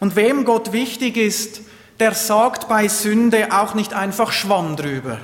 Und 0.00 0.16
wem 0.16 0.44
Gott 0.44 0.72
wichtig 0.72 1.16
ist, 1.16 1.60
der 2.00 2.14
sagt 2.14 2.68
bei 2.68 2.88
Sünde 2.88 3.48
auch 3.50 3.74
nicht 3.74 3.94
einfach 3.94 4.32
Schwamm 4.32 4.76
drüber. 4.76 5.18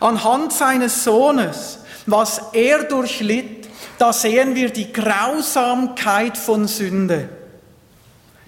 Anhand 0.00 0.52
seines 0.52 1.04
Sohnes, 1.04 1.80
was 2.06 2.40
er 2.52 2.84
durchlitt, 2.84 3.68
da 3.98 4.12
sehen 4.12 4.54
wir 4.54 4.70
die 4.70 4.92
Grausamkeit 4.92 6.36
von 6.36 6.66
Sünde. 6.66 7.28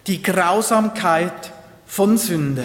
Die 0.06 0.22
Grausamkeit 0.22 1.52
von 1.86 2.18
Sünde. 2.18 2.64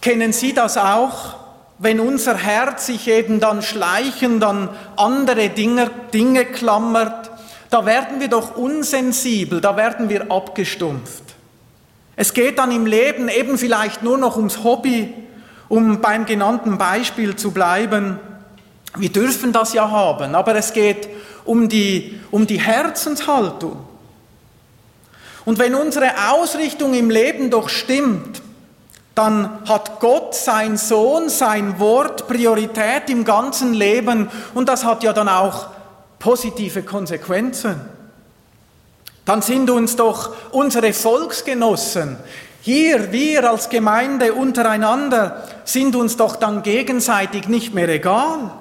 Kennen 0.00 0.32
Sie 0.32 0.52
das 0.52 0.76
auch? 0.76 1.42
wenn 1.82 1.98
unser 1.98 2.36
Herz 2.36 2.86
sich 2.86 3.08
eben 3.08 3.40
dann 3.40 3.60
schleichend 3.60 4.44
an 4.44 4.68
andere 4.96 5.48
Dinge, 5.48 5.90
Dinge 6.14 6.44
klammert, 6.44 7.28
da 7.70 7.84
werden 7.84 8.20
wir 8.20 8.28
doch 8.28 8.56
unsensibel, 8.56 9.60
da 9.60 9.76
werden 9.76 10.08
wir 10.08 10.30
abgestumpft. 10.30 11.21
Es 12.16 12.34
geht 12.34 12.58
dann 12.58 12.70
im 12.70 12.86
Leben 12.86 13.28
eben 13.28 13.56
vielleicht 13.58 14.02
nur 14.02 14.18
noch 14.18 14.36
ums 14.36 14.62
Hobby, 14.64 15.12
um 15.68 16.00
beim 16.00 16.26
genannten 16.26 16.76
Beispiel 16.76 17.36
zu 17.36 17.52
bleiben. 17.52 18.18
Wir 18.96 19.10
dürfen 19.10 19.52
das 19.52 19.72
ja 19.72 19.90
haben, 19.90 20.34
aber 20.34 20.54
es 20.54 20.72
geht 20.72 21.08
um 21.44 21.68
die, 21.68 22.20
um 22.30 22.46
die 22.46 22.60
Herzenshaltung. 22.60 23.78
Und 25.44 25.58
wenn 25.58 25.74
unsere 25.74 26.30
Ausrichtung 26.30 26.94
im 26.94 27.10
Leben 27.10 27.50
doch 27.50 27.68
stimmt, 27.68 28.42
dann 29.14 29.66
hat 29.68 30.00
Gott, 30.00 30.34
sein 30.34 30.76
Sohn, 30.76 31.28
sein 31.28 31.78
Wort 31.78 32.28
Priorität 32.28 33.10
im 33.10 33.24
ganzen 33.24 33.74
Leben 33.74 34.30
und 34.54 34.68
das 34.68 34.84
hat 34.84 35.02
ja 35.02 35.12
dann 35.12 35.28
auch 35.28 35.66
positive 36.18 36.82
Konsequenzen. 36.82 37.80
Dann 39.24 39.42
sind 39.42 39.70
uns 39.70 39.96
doch 39.96 40.34
unsere 40.50 40.92
Volksgenossen, 40.92 42.16
hier 42.60 43.10
wir 43.10 43.50
als 43.50 43.68
Gemeinde 43.68 44.34
untereinander, 44.34 45.48
sind 45.64 45.96
uns 45.96 46.16
doch 46.16 46.36
dann 46.36 46.62
gegenseitig 46.62 47.48
nicht 47.48 47.74
mehr 47.74 47.88
egal. 47.88 48.52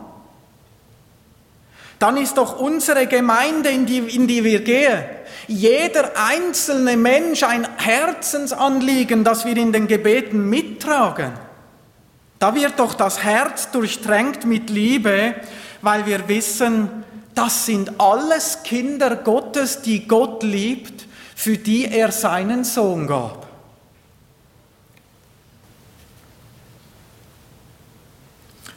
Dann 2.00 2.18
ist 2.18 2.38
doch 2.38 2.60
unsere 2.60 3.06
Gemeinde, 3.06 3.70
in 3.70 3.86
die, 3.86 4.00
in 4.00 4.26
die 4.26 4.44
wir 4.44 4.62
gehen, 4.62 5.04
jeder 5.48 6.12
einzelne 6.16 6.98
Mensch 6.98 7.44
ein 7.44 7.68
Herzensanliegen, 7.78 9.24
das 9.24 9.46
wir 9.46 9.56
in 9.56 9.72
den 9.72 9.88
Gebeten 9.88 10.50
mittragen. 10.50 11.34
Da 12.40 12.56
wird 12.56 12.80
doch 12.80 12.96
das 12.96 13.24
Herz 13.24 13.70
durchtränkt 13.70 14.46
mit 14.46 14.72
Liebe, 14.72 15.36
weil 15.84 16.08
wir 16.08 16.28
wissen, 16.28 17.04
das 17.36 17.66
sind 17.66 18.00
alles 18.00 18.64
Kinder 18.64 19.16
Gottes, 19.16 19.82
die 19.82 20.08
Gott 20.08 20.44
liebt, 20.44 21.06
für 21.36 21.58
die 21.58 21.86
er 21.86 22.12
seinen 22.12 22.64
Sohn 22.64 23.08
gab. 23.08 23.48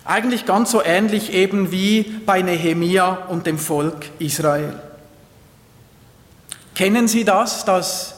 Eigentlich 0.04 0.44
ganz 0.44 0.70
so 0.70 0.82
ähnlich 0.82 1.32
eben 1.32 1.72
wie 1.72 2.02
bei 2.02 2.42
Nehemia 2.42 3.26
und 3.28 3.46
dem 3.46 3.58
Volk 3.58 4.06
Israel. 4.18 4.78
Kennen 6.74 7.08
Sie 7.08 7.24
das, 7.24 7.64
dass 7.64 8.14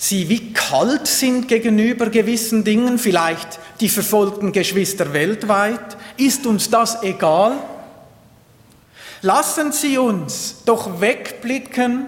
Sie 0.00 0.28
wie 0.28 0.52
kalt 0.52 1.06
sind 1.08 1.48
gegenüber 1.48 2.08
gewissen 2.08 2.62
Dingen, 2.62 2.98
vielleicht 2.98 3.58
die 3.80 3.88
verfolgten 3.88 4.52
Geschwister 4.52 5.12
weltweit? 5.12 5.96
Ist 6.16 6.46
uns 6.46 6.70
das 6.70 7.02
egal? 7.02 7.58
Lassen 9.22 9.72
Sie 9.72 9.98
uns 9.98 10.62
doch 10.64 11.00
wegblicken 11.00 12.06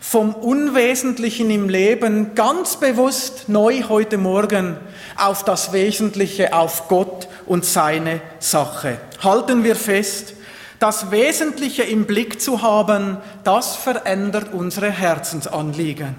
vom 0.00 0.32
Unwesentlichen 0.32 1.50
im 1.50 1.68
Leben 1.68 2.36
ganz 2.36 2.76
bewusst 2.76 3.48
neu 3.48 3.82
heute 3.88 4.16
Morgen 4.16 4.76
auf 5.16 5.44
das 5.44 5.72
Wesentliche, 5.72 6.54
auf 6.54 6.86
Gott 6.86 7.26
und 7.46 7.64
seine 7.64 8.20
Sache. 8.38 8.98
Halten 9.22 9.64
wir 9.64 9.74
fest, 9.74 10.34
das 10.78 11.10
Wesentliche 11.10 11.82
im 11.82 12.06
Blick 12.06 12.40
zu 12.40 12.62
haben, 12.62 13.16
das 13.42 13.74
verändert 13.74 14.52
unsere 14.52 14.90
Herzensanliegen. 14.90 16.14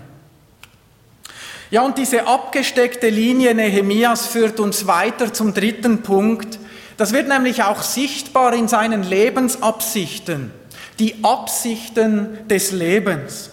Ja, 1.72 1.84
und 1.84 1.98
diese 1.98 2.28
abgesteckte 2.28 3.08
Linie 3.08 3.56
Nehemias 3.56 4.28
führt 4.28 4.60
uns 4.60 4.88
weiter 4.88 5.34
zum 5.34 5.54
dritten 5.54 6.02
Punkt. 6.02 6.60
Das 6.98 7.14
wird 7.14 7.28
nämlich 7.28 7.64
auch 7.64 7.82
sichtbar 7.82 8.54
in 8.54 8.68
seinen 8.68 9.04
Lebensabsichten, 9.04 10.52
die 11.00 11.16
Absichten 11.24 12.48
des 12.48 12.72
Lebens. 12.72 13.50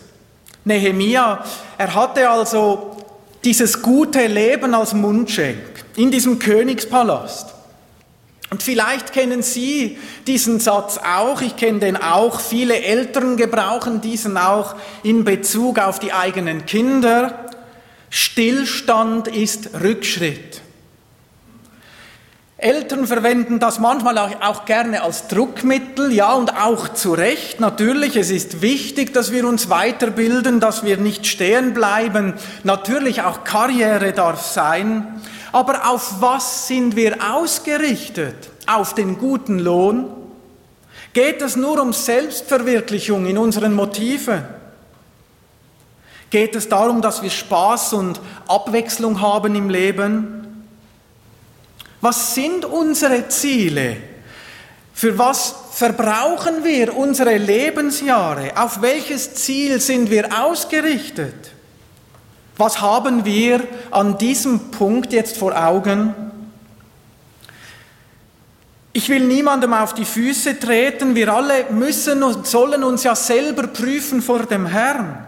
Nehemia, 0.64 1.44
er 1.78 1.94
hatte 1.94 2.28
also 2.28 2.96
dieses 3.44 3.80
gute 3.80 4.26
Leben 4.26 4.74
als 4.74 4.92
Mundschenk 4.92 5.84
in 5.96 6.10
diesem 6.10 6.38
Königspalast. 6.38 7.54
Und 8.50 8.62
vielleicht 8.62 9.12
kennen 9.12 9.42
Sie 9.42 9.96
diesen 10.26 10.58
Satz 10.58 10.98
auch, 10.98 11.40
ich 11.40 11.56
kenne 11.56 11.78
den 11.78 11.96
auch, 11.96 12.40
viele 12.40 12.82
Eltern 12.82 13.36
gebrauchen 13.36 14.00
diesen 14.00 14.36
auch 14.36 14.74
in 15.04 15.24
Bezug 15.24 15.78
auf 15.78 16.00
die 16.00 16.12
eigenen 16.12 16.66
Kinder. 16.66 17.46
Stillstand 18.10 19.28
ist 19.28 19.70
Rückschritt. 19.80 20.62
Eltern 22.62 23.06
verwenden 23.06 23.58
das 23.58 23.78
manchmal 23.78 24.18
auch, 24.18 24.64
gerne 24.66 25.02
als 25.02 25.28
Druckmittel, 25.28 26.12
ja, 26.12 26.34
und 26.34 26.54
auch 26.56 26.88
zu 26.90 27.14
Recht. 27.14 27.58
Natürlich, 27.58 28.16
es 28.16 28.30
ist 28.30 28.60
wichtig, 28.60 29.14
dass 29.14 29.32
wir 29.32 29.46
uns 29.46 29.70
weiterbilden, 29.70 30.60
dass 30.60 30.84
wir 30.84 30.98
nicht 30.98 31.26
stehen 31.26 31.72
bleiben. 31.72 32.34
Natürlich 32.62 33.22
auch 33.22 33.44
Karriere 33.44 34.12
darf 34.12 34.46
sein. 34.46 35.20
Aber 35.52 35.88
auf 35.88 36.20
was 36.20 36.68
sind 36.68 36.96
wir 36.96 37.16
ausgerichtet? 37.32 38.50
Auf 38.66 38.94
den 38.94 39.16
guten 39.16 39.58
Lohn? 39.58 40.10
Geht 41.12 41.42
es 41.42 41.56
nur 41.56 41.80
um 41.80 41.92
Selbstverwirklichung 41.92 43.26
in 43.26 43.38
unseren 43.38 43.74
Motiven? 43.74 44.44
Geht 46.28 46.54
es 46.54 46.68
darum, 46.68 47.00
dass 47.02 47.22
wir 47.22 47.30
Spaß 47.30 47.94
und 47.94 48.20
Abwechslung 48.46 49.20
haben 49.20 49.54
im 49.56 49.70
Leben? 49.70 50.49
Was 52.00 52.34
sind 52.34 52.64
unsere 52.64 53.28
Ziele? 53.28 53.96
Für 54.92 55.18
was 55.18 55.54
verbrauchen 55.72 56.64
wir 56.64 56.96
unsere 56.96 57.36
Lebensjahre? 57.36 58.52
Auf 58.56 58.82
welches 58.82 59.34
Ziel 59.34 59.80
sind 59.80 60.10
wir 60.10 60.28
ausgerichtet? 60.42 61.52
Was 62.56 62.80
haben 62.80 63.24
wir 63.24 63.62
an 63.90 64.18
diesem 64.18 64.70
Punkt 64.70 65.12
jetzt 65.12 65.36
vor 65.36 65.56
Augen? 65.56 66.14
Ich 68.92 69.08
will 69.08 69.26
niemandem 69.26 69.72
auf 69.72 69.94
die 69.94 70.04
Füße 70.04 70.58
treten. 70.58 71.14
Wir 71.14 71.32
alle 71.32 71.70
müssen 71.70 72.22
und 72.22 72.46
sollen 72.46 72.82
uns 72.82 73.04
ja 73.04 73.14
selber 73.14 73.68
prüfen 73.68 74.20
vor 74.20 74.40
dem 74.40 74.66
Herrn. 74.66 75.26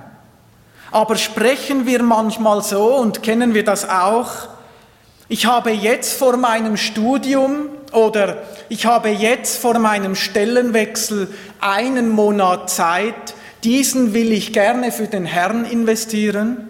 Aber 0.90 1.16
sprechen 1.16 1.86
wir 1.86 2.02
manchmal 2.02 2.62
so 2.62 2.96
und 2.96 3.22
kennen 3.22 3.54
wir 3.54 3.64
das 3.64 3.88
auch? 3.88 4.51
Ich 5.32 5.46
habe 5.46 5.70
jetzt 5.70 6.18
vor 6.18 6.36
meinem 6.36 6.76
Studium 6.76 7.70
oder 7.92 8.42
ich 8.68 8.84
habe 8.84 9.08
jetzt 9.08 9.56
vor 9.56 9.78
meinem 9.78 10.14
Stellenwechsel 10.14 11.32
einen 11.58 12.10
Monat 12.10 12.68
Zeit. 12.68 13.32
Diesen 13.64 14.12
will 14.12 14.30
ich 14.30 14.52
gerne 14.52 14.92
für 14.92 15.06
den 15.06 15.24
Herrn 15.24 15.64
investieren. 15.64 16.68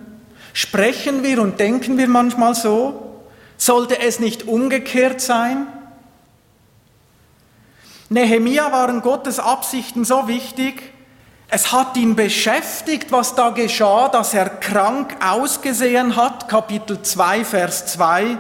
Sprechen 0.53 1.25
wir 1.25 1.43
und 1.43 1.59
denken 1.59 1.99
wir 1.99 2.07
manchmal 2.07 2.55
so? 2.55 3.17
Sollte 3.57 3.99
es 3.99 4.21
nicht 4.21 4.47
umgekehrt 4.47 5.21
sein? 5.21 5.67
Nehemia 8.11 8.71
waren 8.71 9.03
Gottes 9.03 9.41
Absichten 9.41 10.05
so 10.05 10.29
wichtig, 10.29 10.93
es 11.55 11.71
hat 11.71 11.99
ihn 11.99 12.17
beschäftigt, 12.17 13.13
was 13.13 13.35
da 13.35 13.51
geschah, 13.51 14.09
dass 14.09 14.33
er 14.33 14.49
krank 14.49 15.15
ausgesehen 15.23 16.17
hat, 16.17 16.49
Kapitel 16.49 17.03
2, 17.03 17.45
Vers 17.45 17.85
2. 17.89 18.39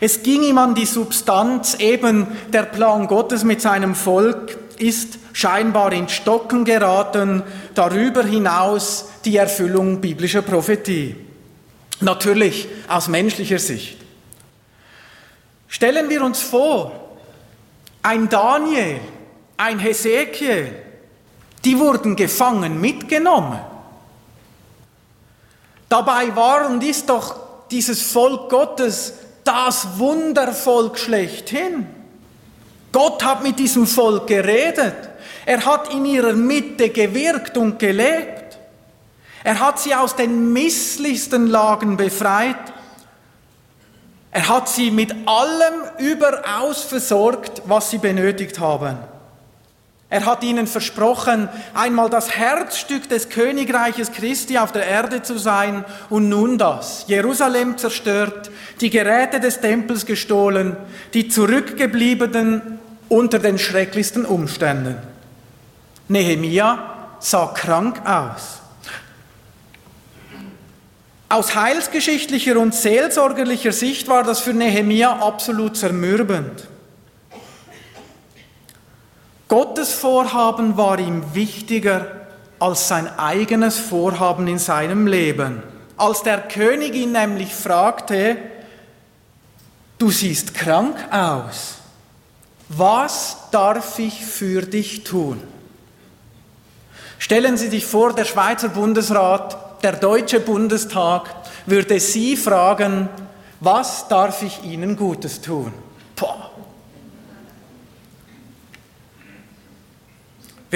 Es 0.00 0.22
ging 0.22 0.42
ihm 0.42 0.58
an 0.58 0.74
die 0.74 0.86
Substanz, 0.86 1.74
eben 1.74 2.26
der 2.52 2.64
Plan 2.64 3.06
Gottes 3.06 3.44
mit 3.44 3.62
seinem 3.62 3.94
Volk 3.94 4.58
ist 4.78 5.18
scheinbar 5.32 5.92
in 5.92 6.08
Stocken 6.08 6.64
geraten, 6.64 7.42
darüber 7.74 8.22
hinaus 8.22 9.06
die 9.24 9.36
Erfüllung 9.36 10.00
biblischer 10.00 10.42
Prophetie. 10.42 11.16
Natürlich 12.00 12.68
aus 12.88 13.08
menschlicher 13.08 13.58
Sicht. 13.58 13.98
Stellen 15.68 16.08
wir 16.08 16.22
uns 16.22 16.42
vor, 16.42 16.92
ein 18.02 18.28
Daniel, 18.28 19.00
ein 19.56 19.78
Hesekiel, 19.78 20.74
die 21.64 21.78
wurden 21.78 22.14
gefangen 22.16 22.80
mitgenommen. 22.80 23.58
Dabei 25.88 26.34
war 26.36 26.68
und 26.68 26.84
ist 26.84 27.08
doch 27.08 27.36
dieses 27.70 28.02
Volk 28.02 28.50
Gottes 28.50 29.14
das 29.46 29.98
Wundervolk 29.98 30.98
schlechthin. 30.98 31.86
Gott 32.92 33.24
hat 33.24 33.42
mit 33.42 33.58
diesem 33.58 33.86
Volk 33.86 34.26
geredet. 34.26 34.94
Er 35.44 35.64
hat 35.64 35.92
in 35.92 36.04
ihrer 36.04 36.32
Mitte 36.32 36.90
gewirkt 36.90 37.56
und 37.56 37.78
gelebt. 37.78 38.58
Er 39.44 39.60
hat 39.60 39.78
sie 39.78 39.94
aus 39.94 40.16
den 40.16 40.52
misslichsten 40.52 41.46
Lagen 41.46 41.96
befreit. 41.96 42.56
Er 44.32 44.48
hat 44.48 44.68
sie 44.68 44.90
mit 44.90 45.14
allem 45.26 45.74
überaus 45.98 46.82
versorgt, 46.82 47.62
was 47.66 47.90
sie 47.90 47.98
benötigt 47.98 48.58
haben. 48.58 48.98
Er 50.08 50.24
hat 50.24 50.44
ihnen 50.44 50.68
versprochen, 50.68 51.48
einmal 51.74 52.08
das 52.08 52.30
Herzstück 52.30 53.08
des 53.08 53.28
Königreiches 53.28 54.12
Christi 54.12 54.56
auf 54.56 54.70
der 54.70 54.86
Erde 54.86 55.22
zu 55.22 55.36
sein 55.36 55.84
und 56.10 56.28
nun 56.28 56.58
das. 56.58 57.04
Jerusalem 57.08 57.76
zerstört, 57.76 58.50
die 58.80 58.90
Geräte 58.90 59.40
des 59.40 59.60
Tempels 59.60 60.06
gestohlen, 60.06 60.76
die 61.12 61.28
Zurückgebliebenen 61.28 62.78
unter 63.08 63.40
den 63.40 63.58
schrecklichsten 63.58 64.24
Umständen. 64.24 64.96
Nehemia 66.06 66.78
sah 67.18 67.46
krank 67.46 68.00
aus. 68.04 68.60
Aus 71.28 71.56
heilsgeschichtlicher 71.56 72.56
und 72.60 72.72
seelsorgerlicher 72.72 73.72
Sicht 73.72 74.06
war 74.06 74.22
das 74.22 74.38
für 74.38 74.54
Nehemia 74.54 75.18
absolut 75.18 75.76
zermürbend. 75.76 76.68
Gottes 79.48 79.92
Vorhaben 79.92 80.76
war 80.76 80.98
ihm 80.98 81.22
wichtiger 81.34 82.26
als 82.58 82.88
sein 82.88 83.06
eigenes 83.18 83.78
Vorhaben 83.78 84.48
in 84.48 84.58
seinem 84.58 85.06
Leben. 85.06 85.62
Als 85.96 86.22
der 86.22 86.38
König 86.38 86.94
ihn 86.94 87.12
nämlich 87.12 87.54
fragte, 87.54 88.36
du 89.98 90.10
siehst 90.10 90.54
krank 90.54 90.96
aus, 91.12 91.76
was 92.68 93.36
darf 93.52 93.98
ich 93.98 94.24
für 94.24 94.62
dich 94.62 95.04
tun? 95.04 95.40
Stellen 97.18 97.56
Sie 97.56 97.68
sich 97.68 97.86
vor, 97.86 98.12
der 98.12 98.24
Schweizer 98.24 98.68
Bundesrat, 98.68 99.82
der 99.82 99.92
Deutsche 99.92 100.40
Bundestag 100.40 101.34
würde 101.66 102.00
Sie 102.00 102.36
fragen, 102.36 103.08
was 103.60 104.08
darf 104.08 104.42
ich 104.42 104.64
Ihnen 104.64 104.96
Gutes 104.96 105.40
tun? 105.40 105.72
Boah. 106.16 106.45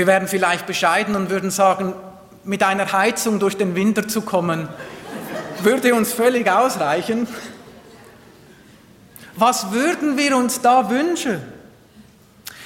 Wir 0.00 0.06
wären 0.06 0.28
vielleicht 0.28 0.66
bescheiden 0.66 1.14
und 1.14 1.28
würden 1.28 1.50
sagen, 1.50 1.92
mit 2.42 2.62
einer 2.62 2.90
Heizung 2.90 3.38
durch 3.38 3.58
den 3.58 3.74
Winter 3.74 4.08
zu 4.08 4.22
kommen, 4.22 4.66
würde 5.62 5.94
uns 5.94 6.14
völlig 6.14 6.50
ausreichen. 6.50 7.28
Was 9.36 9.72
würden 9.72 10.16
wir 10.16 10.38
uns 10.38 10.62
da 10.62 10.88
wünschen? 10.88 11.42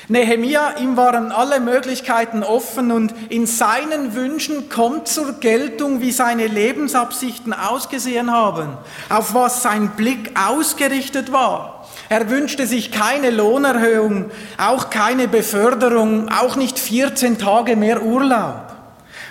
Nehemia, 0.07 0.77
ihm 0.79 0.97
waren 0.97 1.33
alle 1.33 1.59
Möglichkeiten 1.59 2.45
offen 2.45 2.93
und 2.93 3.13
in 3.31 3.49
seinen 3.49 4.15
Wünschen 4.15 4.69
kommt 4.69 5.09
zur 5.09 5.41
Geltung, 5.41 6.01
wie 6.01 6.13
seine 6.13 6.47
Lebensabsichten 6.47 7.53
ausgesehen 7.53 8.31
haben, 8.31 8.79
auf 9.09 9.35
was 9.35 9.61
sein 9.61 9.89
Blick 9.97 10.39
ausgerichtet 10.39 11.33
war. 11.33 11.74
Er 12.15 12.31
wünschte 12.31 12.65
sich 12.69 12.93
keine 12.93 13.31
Lohnerhöhung, 13.31 14.31
auch 14.57 14.89
keine 14.89 15.27
Beförderung, 15.27 16.29
auch 16.29 16.55
nicht 16.55 16.79
14 16.79 17.39
Tage 17.39 17.75
mehr 17.75 18.05
Urlaub. 18.05 18.73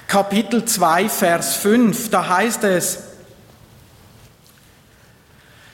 Kapitel 0.06 0.66
2, 0.66 1.08
Vers 1.08 1.56
5, 1.56 2.10
da 2.10 2.28
heißt 2.28 2.66
es, 2.66 3.04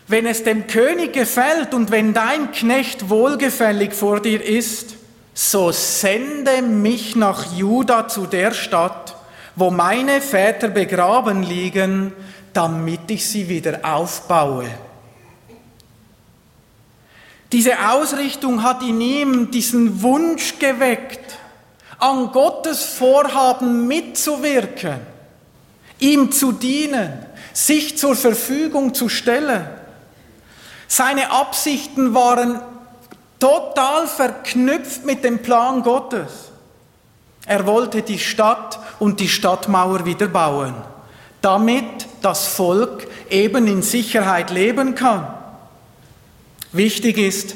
wenn 0.07 0.27
es 0.27 0.43
dem 0.43 0.67
König 0.67 1.13
gefällt 1.13 1.73
und 1.73 1.89
wenn 1.89 2.13
dein 2.13 2.51
Knecht 2.51 3.09
wohlgefällig 3.09 3.93
vor 3.93 4.19
dir 4.19 4.45
ist, 4.45 4.93
so 5.33 5.71
sende 5.71 6.61
mich 6.61 7.15
nach 7.15 7.57
Juda 7.57 8.07
zu 8.07 8.27
der 8.27 8.51
Stadt, 8.51 9.15
wo 9.55 9.71
meine 9.71 10.21
Väter 10.21 10.67
begraben 10.67 11.41
liegen, 11.41 12.13
damit 12.53 13.09
ich 13.09 13.27
sie 13.27 13.49
wieder 13.49 13.79
aufbaue. 13.81 14.69
Diese 17.51 17.89
Ausrichtung 17.89 18.61
hat 18.61 18.83
in 18.83 19.01
ihm 19.01 19.51
diesen 19.51 20.03
Wunsch 20.03 20.59
geweckt, 20.59 21.37
an 21.97 22.31
Gottes 22.31 22.83
Vorhaben 22.83 23.87
mitzuwirken, 23.87 24.99
ihm 25.99 26.31
zu 26.31 26.51
dienen, 26.51 27.25
sich 27.51 27.97
zur 27.97 28.15
Verfügung 28.15 28.93
zu 28.93 29.09
stellen. 29.09 29.67
Seine 30.87 31.31
Absichten 31.31 32.13
waren 32.13 32.61
total 33.39 34.07
verknüpft 34.07 35.05
mit 35.05 35.23
dem 35.23 35.39
Plan 35.39 35.81
Gottes. 35.81 36.51
Er 37.45 37.65
wollte 37.65 38.03
die 38.03 38.19
Stadt 38.19 38.79
und 38.99 39.19
die 39.19 39.27
Stadtmauer 39.27 40.05
wieder 40.05 40.27
bauen, 40.27 40.75
damit 41.41 42.07
das 42.21 42.47
Volk 42.47 43.07
eben 43.29 43.67
in 43.67 43.81
Sicherheit 43.81 44.51
leben 44.51 44.93
kann. 44.93 45.38
Wichtig 46.71 47.17
ist, 47.17 47.55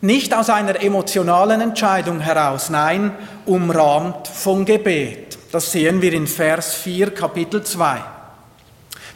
nicht 0.00 0.34
aus 0.34 0.48
einer 0.48 0.82
emotionalen 0.82 1.60
Entscheidung 1.60 2.20
heraus, 2.20 2.70
nein, 2.70 3.12
umrahmt 3.46 4.28
von 4.28 4.64
Gebet. 4.64 5.38
Das 5.50 5.72
sehen 5.72 6.02
wir 6.02 6.12
in 6.12 6.26
Vers 6.26 6.74
4, 6.74 7.10
Kapitel 7.12 7.64
2. 7.64 8.02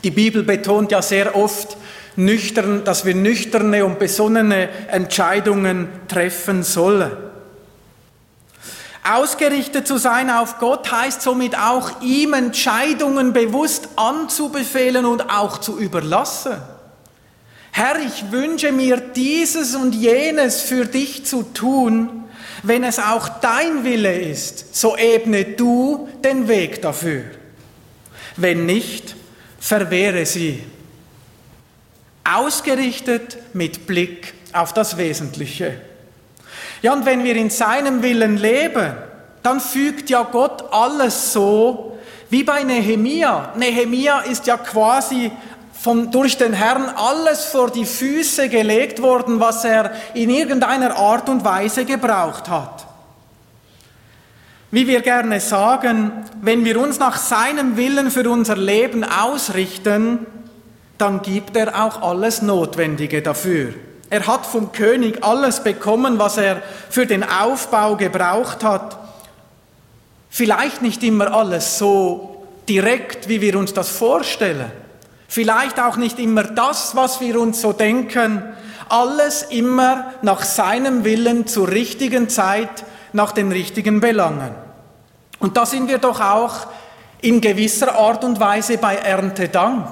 Die 0.03 0.11
Bibel 0.11 0.43
betont 0.43 0.91
ja 0.91 1.03
sehr 1.03 1.37
oft, 1.37 1.77
nüchtern, 2.17 2.83
dass 2.85 3.05
wir 3.05 3.15
nüchterne 3.15 3.85
und 3.85 3.99
besonnene 3.99 4.69
Entscheidungen 4.89 5.89
treffen 6.09 6.65
sollen. 6.65 7.13
Ausgerichtet 9.05 9.87
zu 9.87 9.99
sein 9.99 10.31
auf 10.31 10.59
Gott 10.59 10.91
heißt 10.91 11.23
somit 11.23 11.57
auch, 11.57 12.03
ihm 12.03 12.35
Entscheidungen 12.35 13.33
bewusst 13.33 13.89
anzubefehlen 13.97 15.07
und 15.07 15.31
auch 15.31 15.59
zu 15.59 15.79
überlassen. 15.79 16.57
Herr, 17.79 18.01
ich 18.01 18.33
wünsche 18.33 18.73
mir 18.73 18.97
dieses 18.97 19.77
und 19.77 19.95
jenes 19.95 20.63
für 20.63 20.85
dich 20.85 21.25
zu 21.25 21.45
tun. 21.45 22.25
Wenn 22.65 22.83
es 22.83 22.99
auch 22.99 23.29
dein 23.29 23.85
Wille 23.85 24.21
ist, 24.21 24.75
so 24.75 24.97
ebne 24.97 25.45
du 25.45 26.09
den 26.25 26.49
Weg 26.49 26.83
dafür. 26.83 27.23
Wenn 28.37 28.67
nicht, 28.67 29.15
verwehre 29.61 30.27
sie 30.27 30.61
ausgerichtet 32.25 33.39
mit 33.53 33.87
Blick 33.87 34.35
auf 34.53 34.73
das 34.73 34.97
Wesentliche. 34.97 35.81
Ja, 36.83 36.95
und 36.95 37.07
wenn 37.07 37.23
wir 37.23 37.37
in 37.37 37.49
seinem 37.49 38.03
Willen 38.03 38.39
leben, 38.39 38.93
dann 39.45 39.61
fügt 39.61 40.11
ja 40.11 40.25
Gott 40.25 40.65
alles 40.73 41.33
so 41.33 41.97
wie 42.29 42.43
bei 42.43 42.65
Nehemia. 42.65 43.53
Nehemia 43.57 44.23
ist 44.23 44.49
ja 44.49 44.57
quasi 44.57 45.31
von, 45.89 46.11
durch 46.11 46.37
den 46.37 46.53
Herrn 46.53 46.91
alles 46.97 47.47
vor 47.47 47.71
die 47.71 47.87
Füße 47.87 48.51
gelegt 48.51 49.01
worden, 49.01 49.41
was 49.41 49.65
er 49.65 49.91
in 50.13 50.29
irgendeiner 50.29 50.95
Art 50.95 51.31
und 51.31 51.47
Weise 51.47 51.87
gebraucht 51.87 52.51
hat. 52.51 52.87
Wie 54.71 54.87
wir 54.87 55.01
gerne 55.01 55.41
sagen, 55.41 56.13
wenn 56.43 56.67
wir 56.67 56.79
uns 56.79 56.99
nach 56.99 57.17
seinem 57.17 57.79
Willen 57.79 58.11
für 58.11 58.29
unser 58.29 58.55
Leben 58.55 59.03
ausrichten, 59.03 60.27
dann 60.99 61.23
gibt 61.23 61.57
er 61.57 61.83
auch 61.83 62.03
alles 62.03 62.43
Notwendige 62.43 63.23
dafür. 63.23 63.73
Er 64.11 64.27
hat 64.27 64.45
vom 64.45 64.73
König 64.73 65.25
alles 65.25 65.63
bekommen, 65.65 66.19
was 66.19 66.37
er 66.37 66.61
für 66.91 67.07
den 67.07 67.25
Aufbau 67.25 67.97
gebraucht 67.97 68.63
hat. 68.63 68.99
Vielleicht 70.29 70.83
nicht 70.83 71.03
immer 71.03 71.33
alles 71.33 71.79
so 71.79 72.47
direkt, 72.69 73.31
wie 73.31 73.41
wir 73.41 73.57
uns 73.59 73.73
das 73.73 73.89
vorstellen. 73.89 74.71
Vielleicht 75.31 75.79
auch 75.79 75.97
nicht 75.97 76.19
immer 76.19 76.43
das, 76.43 76.97
was 76.97 77.21
wir 77.21 77.39
uns 77.39 77.61
so 77.61 77.75
denken. 77.75 78.43
Alles 78.89 79.43
immer 79.43 80.15
nach 80.23 80.43
seinem 80.43 81.05
Willen 81.05 81.47
zur 81.47 81.69
richtigen 81.69 82.31
Zeit, 82.31 82.85
nach 83.13 83.33
den 83.33 83.53
richtigen 83.53 84.01
Belangen. 84.01 84.55
Und 85.39 85.59
da 85.59 85.67
sind 85.67 85.89
wir 85.89 85.99
doch 85.99 86.21
auch 86.21 86.67
in 87.21 87.43
gewisser 87.43 87.95
Art 87.95 88.25
und 88.25 88.41
Weise 88.41 88.79
bei 88.79 88.97
Erntedank. 88.97 89.87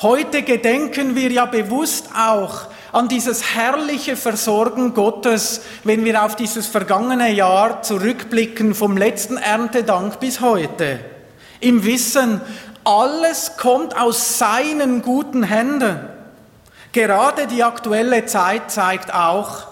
Heute 0.00 0.42
gedenken 0.42 1.16
wir 1.16 1.32
ja 1.32 1.46
bewusst 1.46 2.10
auch 2.16 2.68
an 2.92 3.08
dieses 3.08 3.56
herrliche 3.56 4.14
Versorgen 4.14 4.94
Gottes, 4.94 5.62
wenn 5.82 6.04
wir 6.04 6.22
auf 6.22 6.36
dieses 6.36 6.68
vergangene 6.68 7.32
Jahr 7.32 7.82
zurückblicken 7.82 8.74
vom 8.74 8.96
letzten 8.96 9.36
Erntedank 9.36 10.20
bis 10.20 10.40
heute. 10.40 11.00
Im 11.60 11.84
Wissen, 11.84 12.40
alles 12.86 13.56
kommt 13.56 13.96
aus 13.98 14.38
seinen 14.38 15.02
guten 15.02 15.42
Händen. 15.42 15.98
Gerade 16.92 17.48
die 17.48 17.64
aktuelle 17.64 18.26
Zeit 18.26 18.70
zeigt 18.70 19.12
auch, 19.12 19.66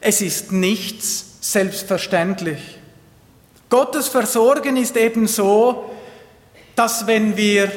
es 0.00 0.20
ist 0.20 0.50
nichts 0.50 1.24
selbstverständlich. 1.40 2.78
Gottes 3.70 4.08
Versorgen 4.08 4.76
ist 4.76 4.96
eben 4.96 5.28
so, 5.28 5.90
dass 6.74 7.06
wenn 7.06 7.36
wir 7.36 7.70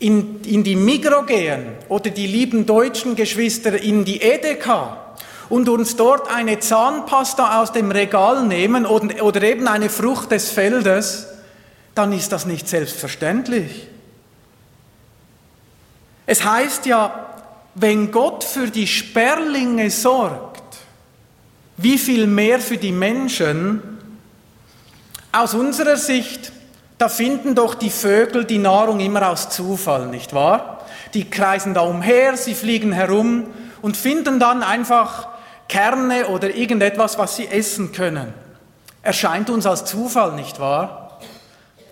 in, 0.00 0.42
in 0.42 0.64
die 0.64 0.76
Migro 0.76 1.22
gehen 1.22 1.66
oder 1.88 2.10
die 2.10 2.26
lieben 2.26 2.66
deutschen 2.66 3.14
Geschwister 3.14 3.80
in 3.80 4.04
die 4.04 4.20
Edeka 4.20 5.14
und 5.48 5.68
uns 5.68 5.94
dort 5.94 6.28
eine 6.34 6.58
Zahnpasta 6.58 7.60
aus 7.60 7.70
dem 7.72 7.92
Regal 7.92 8.44
nehmen 8.44 8.84
oder, 8.84 9.24
oder 9.24 9.42
eben 9.42 9.68
eine 9.68 9.88
Frucht 9.90 10.32
des 10.32 10.50
Feldes, 10.50 11.29
dann 11.94 12.12
ist 12.12 12.32
das 12.32 12.46
nicht 12.46 12.68
selbstverständlich. 12.68 13.88
Es 16.26 16.44
heißt 16.44 16.86
ja, 16.86 17.26
wenn 17.74 18.10
Gott 18.12 18.44
für 18.44 18.68
die 18.68 18.86
Sperlinge 18.86 19.90
sorgt, 19.90 20.62
wie 21.76 21.98
viel 21.98 22.26
mehr 22.26 22.60
für 22.60 22.76
die 22.76 22.92
Menschen? 22.92 23.82
Aus 25.32 25.54
unserer 25.54 25.96
Sicht 25.96 26.52
da 27.00 27.08
finden 27.08 27.54
doch 27.54 27.74
die 27.74 27.88
Vögel 27.88 28.44
die 28.44 28.58
Nahrung 28.58 29.00
immer 29.00 29.30
aus 29.30 29.48
Zufall, 29.48 30.08
nicht 30.08 30.34
wahr? 30.34 30.84
Die 31.14 31.30
kreisen 31.30 31.72
da 31.72 31.80
umher, 31.80 32.36
sie 32.36 32.54
fliegen 32.54 32.92
herum 32.92 33.46
und 33.80 33.96
finden 33.96 34.38
dann 34.38 34.62
einfach 34.62 35.28
Kerne 35.66 36.26
oder 36.28 36.54
irgendetwas, 36.54 37.16
was 37.16 37.36
sie 37.36 37.46
essen 37.48 37.92
können. 37.92 38.34
Erscheint 39.00 39.48
uns 39.48 39.64
als 39.64 39.86
Zufall, 39.86 40.32
nicht 40.32 40.60
wahr? 40.60 40.99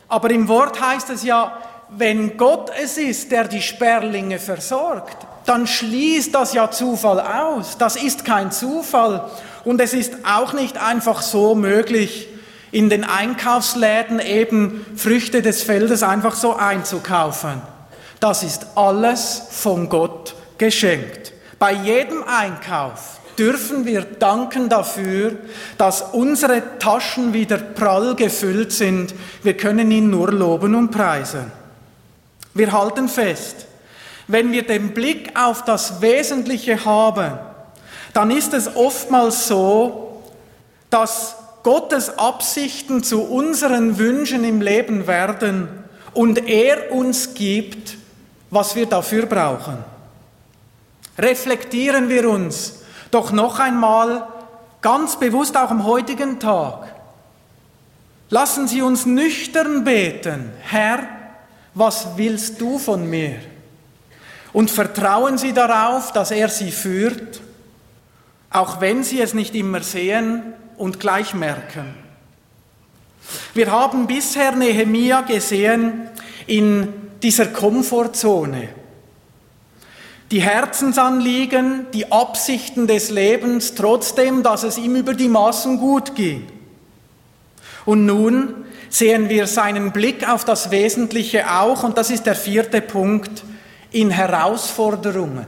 Aber 0.09 0.31
im 0.31 0.49
Wort 0.49 0.81
heißt 0.81 1.11
es 1.11 1.23
ja, 1.23 1.59
wenn 1.90 2.37
Gott 2.37 2.71
es 2.83 2.99
ist, 2.99 3.31
der 3.31 3.44
die 3.44 3.62
Sperlinge 3.62 4.38
versorgt, 4.38 5.16
dann 5.47 5.66
schließt 5.66 6.35
das 6.35 6.53
ja 6.53 6.71
Zufall 6.71 7.21
aus. 7.21 7.79
Das 7.79 7.97
ist 7.97 8.25
kein 8.25 8.53
Zufall. 8.53 9.31
Und 9.64 9.81
es 9.81 9.94
ist 9.94 10.14
auch 10.25 10.53
nicht 10.53 10.77
einfach 10.77 11.23
so 11.23 11.55
möglich, 11.55 12.29
in 12.71 12.90
den 12.90 13.05
Einkaufsläden 13.05 14.21
eben 14.21 14.85
Früchte 14.97 15.40
des 15.40 15.62
Feldes 15.62 16.03
einfach 16.03 16.35
so 16.35 16.55
einzukaufen. 16.55 17.62
Das 18.21 18.42
ist 18.42 18.66
alles 18.75 19.42
von 19.51 19.88
Gott 19.88 20.35
geschenkt. 20.59 21.33
Bei 21.59 21.73
jedem 21.73 22.25
Einkauf 22.25 23.18
dürfen 23.38 23.87
wir 23.87 24.03
danken 24.03 24.68
dafür, 24.68 25.37
dass 25.77 26.03
unsere 26.03 26.79
Taschen 26.79 27.33
wieder 27.33 27.59
prall 27.59 28.16
gefüllt 28.16 28.72
sind. 28.72 29.14
Wir 29.42 29.57
können 29.57 29.90
ihn 29.90 30.11
nur 30.11 30.33
loben 30.33 30.74
und 30.74 30.90
preisen. 30.90 31.53
Wir 32.55 32.72
halten 32.72 33.09
fest, 33.09 33.66
wenn 34.27 34.51
wir 34.51 34.66
den 34.66 34.92
Blick 34.92 35.38
auf 35.38 35.64
das 35.64 36.03
Wesentliche 36.03 36.85
haben, 36.85 37.38
dann 38.12 38.31
ist 38.31 38.53
es 38.53 38.74
oftmals 38.74 39.46
so, 39.46 40.22
dass 40.90 41.37
Gottes 41.62 42.18
Absichten 42.18 43.03
zu 43.03 43.22
unseren 43.22 43.98
Wünschen 43.98 44.44
im 44.44 44.61
Leben 44.61 45.07
werden 45.07 45.68
und 46.14 46.48
er 46.48 46.92
uns 46.92 47.35
gibt, 47.35 47.96
was 48.51 48.74
wir 48.74 48.87
dafür 48.87 49.27
brauchen. 49.27 49.77
Reflektieren 51.18 52.09
wir 52.09 52.29
uns 52.29 52.78
doch 53.11 53.33
noch 53.33 53.59
einmal 53.59 54.27
ganz 54.81 55.18
bewusst 55.18 55.57
auch 55.57 55.71
am 55.71 55.85
heutigen 55.85 56.38
Tag. 56.38 56.94
Lassen 58.31 58.68
Sie 58.68 58.83
uns 58.83 59.07
nüchtern 59.07 59.85
beten, 59.85 60.53
Herr, 60.61 61.01
was 61.75 62.16
willst 62.16 62.61
du 62.61 62.79
von 62.79 63.09
mir? 63.09 63.37
Und 64.53 64.71
vertrauen 64.71 65.38
Sie 65.38 65.53
darauf, 65.53 66.12
dass 66.12 66.31
er 66.31 66.49
Sie 66.49 66.71
führt, 66.71 67.40
auch 68.51 68.81
wenn 68.81 69.05
Sie 69.05 69.21
es 69.21 69.35
nicht 69.35 69.55
immer 69.55 69.83
sehen 69.83 70.42
und 70.77 71.01
gleich 71.01 71.35
merken. 71.35 71.94
Wir 73.55 73.71
haben 73.71 74.07
bisher 74.07 74.53
Nehemia 74.53 75.23
gesehen 75.23 76.09
in 76.47 76.92
dieser 77.23 77.47
Komfortzone. 77.47 78.68
Die 80.31 80.43
Herzensanliegen, 80.43 81.87
die 81.95 82.12
Absichten 82.12 82.87
des 82.87 83.11
Lebens, 83.11 83.75
trotzdem, 83.75 84.43
dass 84.43 84.62
es 84.62 84.77
ihm 84.77 84.95
über 84.97 85.14
die 85.14 85.29
Maßen 85.29 85.79
gut 85.79 86.14
ging. 86.14 86.47
Und 87.87 88.05
nun 88.05 88.67
sehen 88.91 89.31
wir 89.31 89.47
seinen 89.47 89.93
Blick 89.93 90.29
auf 90.29 90.45
das 90.45 90.71
Wesentliche 90.71 91.51
auch, 91.51 91.83
und 91.83 91.97
das 91.97 92.11
ist 92.11 92.27
der 92.27 92.35
vierte 92.35 92.83
Punkt, 92.83 93.43
in 93.91 94.11
Herausforderungen. 94.11 95.47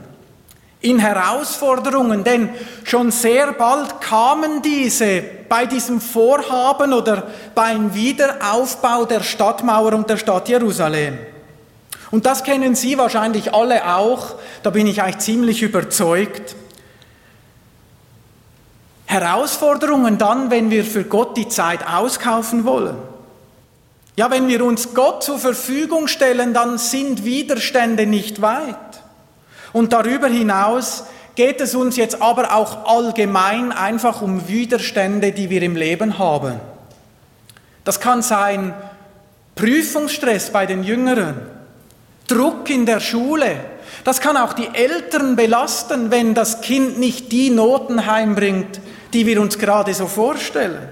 In 0.79 0.97
Herausforderungen, 0.97 2.23
denn 2.23 2.49
schon 2.83 3.11
sehr 3.11 3.53
bald 3.53 4.01
kamen 4.01 4.63
diese 4.63 5.21
bei 5.47 5.67
diesem 5.67 6.01
Vorhaben 6.01 6.91
oder 6.93 7.27
beim 7.53 7.93
Wiederaufbau 7.93 9.05
der 9.05 9.21
Stadtmauer 9.21 9.93
und 9.93 10.09
der 10.09 10.17
Stadt 10.17 10.49
Jerusalem. 10.49 11.19
Und 12.11 12.25
das 12.25 12.43
kennen 12.43 12.75
Sie 12.75 12.97
wahrscheinlich 12.97 13.53
alle 13.53 13.95
auch, 13.95 14.35
da 14.63 14.69
bin 14.69 14.85
ich 14.85 15.01
eigentlich 15.01 15.19
ziemlich 15.19 15.61
überzeugt. 15.61 16.55
Herausforderungen 19.05 20.17
dann, 20.17 20.51
wenn 20.51 20.69
wir 20.69 20.85
für 20.85 21.05
Gott 21.05 21.35
die 21.37 21.47
Zeit 21.47 21.87
auskaufen 21.87 22.65
wollen. 22.65 22.97
Ja, 24.17 24.29
wenn 24.29 24.47
wir 24.49 24.63
uns 24.63 24.93
Gott 24.93 25.23
zur 25.23 25.39
Verfügung 25.39 26.07
stellen, 26.07 26.53
dann 26.53 26.77
sind 26.77 27.23
Widerstände 27.23 28.05
nicht 28.05 28.41
weit. 28.41 28.75
Und 29.73 29.93
darüber 29.93 30.27
hinaus 30.27 31.05
geht 31.35 31.61
es 31.61 31.75
uns 31.75 31.95
jetzt 31.95 32.21
aber 32.21 32.53
auch 32.53 32.85
allgemein 32.85 33.71
einfach 33.71 34.21
um 34.21 34.49
Widerstände, 34.49 35.31
die 35.31 35.49
wir 35.49 35.61
im 35.61 35.77
Leben 35.77 36.19
haben. 36.19 36.59
Das 37.85 37.99
kann 37.99 38.21
sein 38.21 38.73
Prüfungsstress 39.55 40.51
bei 40.51 40.65
den 40.65 40.83
Jüngeren, 40.83 41.35
Druck 42.31 42.69
in 42.69 42.85
der 42.85 42.99
Schule. 42.99 43.55
Das 44.03 44.21
kann 44.21 44.37
auch 44.37 44.53
die 44.53 44.69
Eltern 44.73 45.35
belasten, 45.35 46.11
wenn 46.11 46.33
das 46.33 46.61
Kind 46.61 46.97
nicht 46.97 47.31
die 47.31 47.49
Noten 47.49 48.05
heimbringt, 48.05 48.79
die 49.13 49.25
wir 49.25 49.41
uns 49.41 49.59
gerade 49.59 49.93
so 49.93 50.07
vorstellen. 50.07 50.89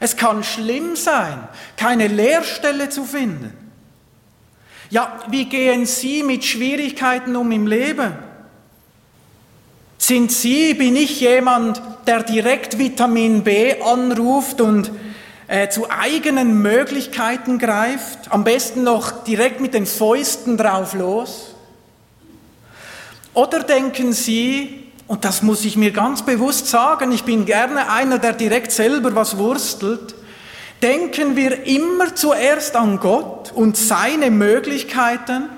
Es 0.00 0.16
kann 0.16 0.44
schlimm 0.44 0.94
sein, 0.94 1.48
keine 1.76 2.06
Lehrstelle 2.06 2.90
zu 2.90 3.04
finden. 3.04 3.52
Ja, 4.90 5.18
wie 5.28 5.46
gehen 5.46 5.86
Sie 5.86 6.22
mit 6.22 6.44
Schwierigkeiten 6.44 7.34
um 7.34 7.50
im 7.50 7.66
Leben? 7.66 8.12
Sind 9.98 10.30
Sie, 10.30 10.74
bin 10.74 10.94
ich 10.94 11.20
jemand, 11.20 11.82
der 12.06 12.22
direkt 12.22 12.78
Vitamin 12.78 13.42
B 13.42 13.80
anruft 13.80 14.60
und 14.60 14.92
äh, 15.48 15.68
zu 15.68 15.90
eigenen 15.90 16.60
Möglichkeiten 16.62 17.58
greift, 17.58 18.30
am 18.30 18.44
besten 18.44 18.82
noch 18.82 19.24
direkt 19.24 19.60
mit 19.60 19.74
den 19.74 19.86
Fäusten 19.86 20.56
drauf 20.56 20.94
los? 20.94 21.54
Oder 23.32 23.62
denken 23.62 24.12
Sie, 24.12 24.90
und 25.06 25.24
das 25.24 25.42
muss 25.42 25.64
ich 25.64 25.76
mir 25.76 25.92
ganz 25.92 26.22
bewusst 26.22 26.66
sagen, 26.66 27.12
ich 27.12 27.24
bin 27.24 27.44
gerne 27.44 27.90
einer, 27.90 28.18
der 28.18 28.32
direkt 28.32 28.72
selber 28.72 29.14
was 29.14 29.36
wurstelt, 29.36 30.14
denken 30.82 31.36
wir 31.36 31.64
immer 31.64 32.14
zuerst 32.14 32.74
an 32.76 32.98
Gott 32.98 33.52
und 33.54 33.76
seine 33.76 34.30
Möglichkeiten? 34.30 35.48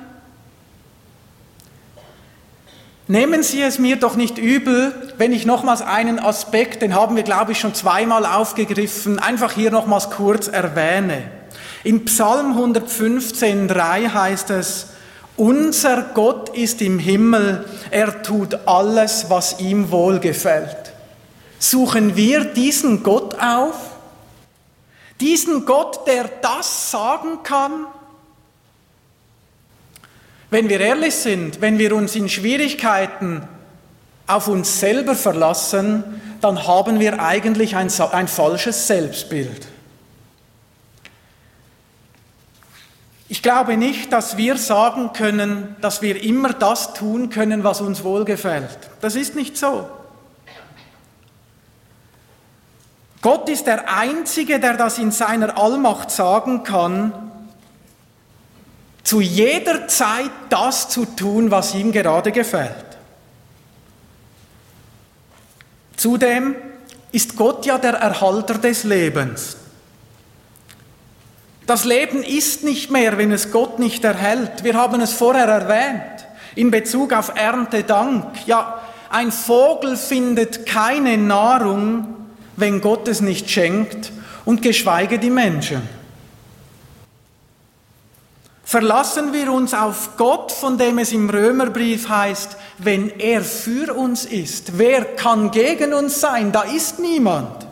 Nehmen 3.11 3.43
Sie 3.43 3.63
es 3.63 3.79
mir 3.79 3.97
doch 3.97 4.17
nicht 4.17 4.37
übel, 4.37 4.93
wenn 5.17 5.33
ich 5.33 5.47
nochmals 5.47 5.81
einen 5.81 6.19
Aspekt, 6.19 6.83
den 6.83 6.95
haben 6.95 7.17
wir, 7.17 7.23
glaube 7.23 7.53
ich, 7.53 7.59
schon 7.59 7.73
zweimal 7.73 8.27
aufgegriffen, 8.27 9.19
einfach 9.19 9.53
hier 9.53 9.71
nochmals 9.71 10.11
kurz 10.11 10.47
erwähne. 10.47 11.23
In 11.85 12.05
Psalm 12.05 12.55
115.3 12.59 14.13
heißt 14.13 14.51
es, 14.51 14.89
unser 15.39 16.03
Gott 16.13 16.51
ist 16.51 16.83
im 16.83 16.99
Himmel, 16.99 17.65
er 17.91 18.23
tut 18.23 18.59
alles, 18.67 19.31
was 19.31 19.59
ihm 19.59 19.91
wohlgefällt. 19.91 20.93
Suchen 21.59 22.15
wir 22.15 22.45
diesen 22.45 23.03
Gott 23.03 23.37
auf? 23.41 23.77
Diesen 25.19 25.65
Gott, 25.65 26.07
der 26.07 26.29
das 26.43 26.91
sagen 26.91 27.43
kann? 27.43 27.87
Wenn 30.51 30.69
wir 30.69 30.81
ehrlich 30.81 31.15
sind, 31.15 31.61
wenn 31.61 31.79
wir 31.79 31.95
uns 31.95 32.17
in 32.17 32.29
Schwierigkeiten 32.29 33.47
auf 34.27 34.49
uns 34.49 34.81
selber 34.81 35.15
verlassen, 35.15 36.05
dann 36.41 36.67
haben 36.67 37.01
wir 37.01 37.21
eigentlich 37.21 37.77
ein, 37.77 37.91
ein 38.13 38.29
falsches 38.29 38.87
Selbstbild. 38.87 39.67
Ich 43.31 43.43
glaube 43.43 43.77
nicht, 43.77 44.11
dass 44.13 44.39
wir 44.39 44.57
sagen 44.57 45.13
können, 45.13 45.77
dass 45.83 46.01
wir 46.01 46.23
immer 46.23 46.55
das 46.55 46.95
tun 46.95 47.29
können, 47.29 47.63
was 47.63 47.83
uns 47.83 48.03
wohlgefällt. 48.03 48.79
Das 49.03 49.17
ist 49.17 49.35
nicht 49.35 49.59
so. 49.59 49.89
Gott 53.21 53.49
ist 53.51 53.67
der 53.67 53.93
Einzige, 53.93 54.61
der 54.61 54.75
das 54.75 54.97
in 54.97 55.11
seiner 55.11 55.59
Allmacht 55.59 56.11
sagen 56.11 56.63
kann, 56.63 57.28
zu 59.09 59.23
jeder 59.23 59.89
Zeit 59.89 60.31
das 60.51 60.91
zu 60.91 61.07
tun, 61.07 61.51
was 61.51 61.75
ihm 61.75 61.93
gerade 61.93 62.31
gefällt. 62.31 62.85
Zudem 65.97 66.55
ist 67.11 67.35
Gott 67.35 67.65
ja 67.65 67.79
der 67.79 67.95
Erhalter 67.95 68.59
des 68.59 68.85
Lebens. 68.85 69.57
Das 71.65 71.87
Leben 71.87 72.23
ist 72.23 72.65
nicht 72.65 72.91
mehr, 72.91 73.17
wenn 73.17 73.33
es 73.33 73.51
Gott 73.51 73.79
nicht 73.79 74.05
erhält. 74.05 74.63
Wir 74.63 74.75
haben 74.75 75.01
es 75.01 75.15
vorher 75.15 75.47
erwähnt 75.47 76.27
in 76.55 76.71
Bezug 76.71 77.15
auf 77.15 77.33
Erntedank. 77.35 78.47
Ja, 78.47 78.83
ein 79.09 79.33
Vogel 79.33 79.97
findet 79.97 80.67
keine 80.67 81.17
Nahrung, 81.17 82.15
wenn 82.57 82.83
Gott 82.83 83.09
es 83.09 83.23
nicht 83.23 83.49
schenkt 83.49 84.13
und 84.45 84.61
geschweige 84.61 85.19
die 85.19 85.31
Menschen. 85.31 85.98
Verlassen 88.69 89.33
wir 89.33 89.51
uns 89.51 89.73
auf 89.73 90.19
Gott, 90.19 90.53
von 90.53 90.77
dem 90.77 90.99
es 90.99 91.11
im 91.13 91.31
Römerbrief 91.31 92.11
heißt, 92.11 92.59
wenn 92.77 93.09
er 93.19 93.41
für 93.41 93.95
uns 93.95 94.27
ist, 94.27 94.77
wer 94.77 95.07
kann 95.07 95.51
gegen 95.51 95.95
uns 95.95 96.21
sein? 96.21 96.53
Da 96.53 96.65
ist 96.65 96.99
niemand. 96.99 97.67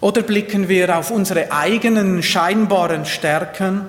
Oder 0.00 0.22
blicken 0.22 0.70
wir 0.70 0.96
auf 0.96 1.10
unsere 1.10 1.52
eigenen 1.52 2.22
scheinbaren 2.22 3.04
Stärken? 3.04 3.88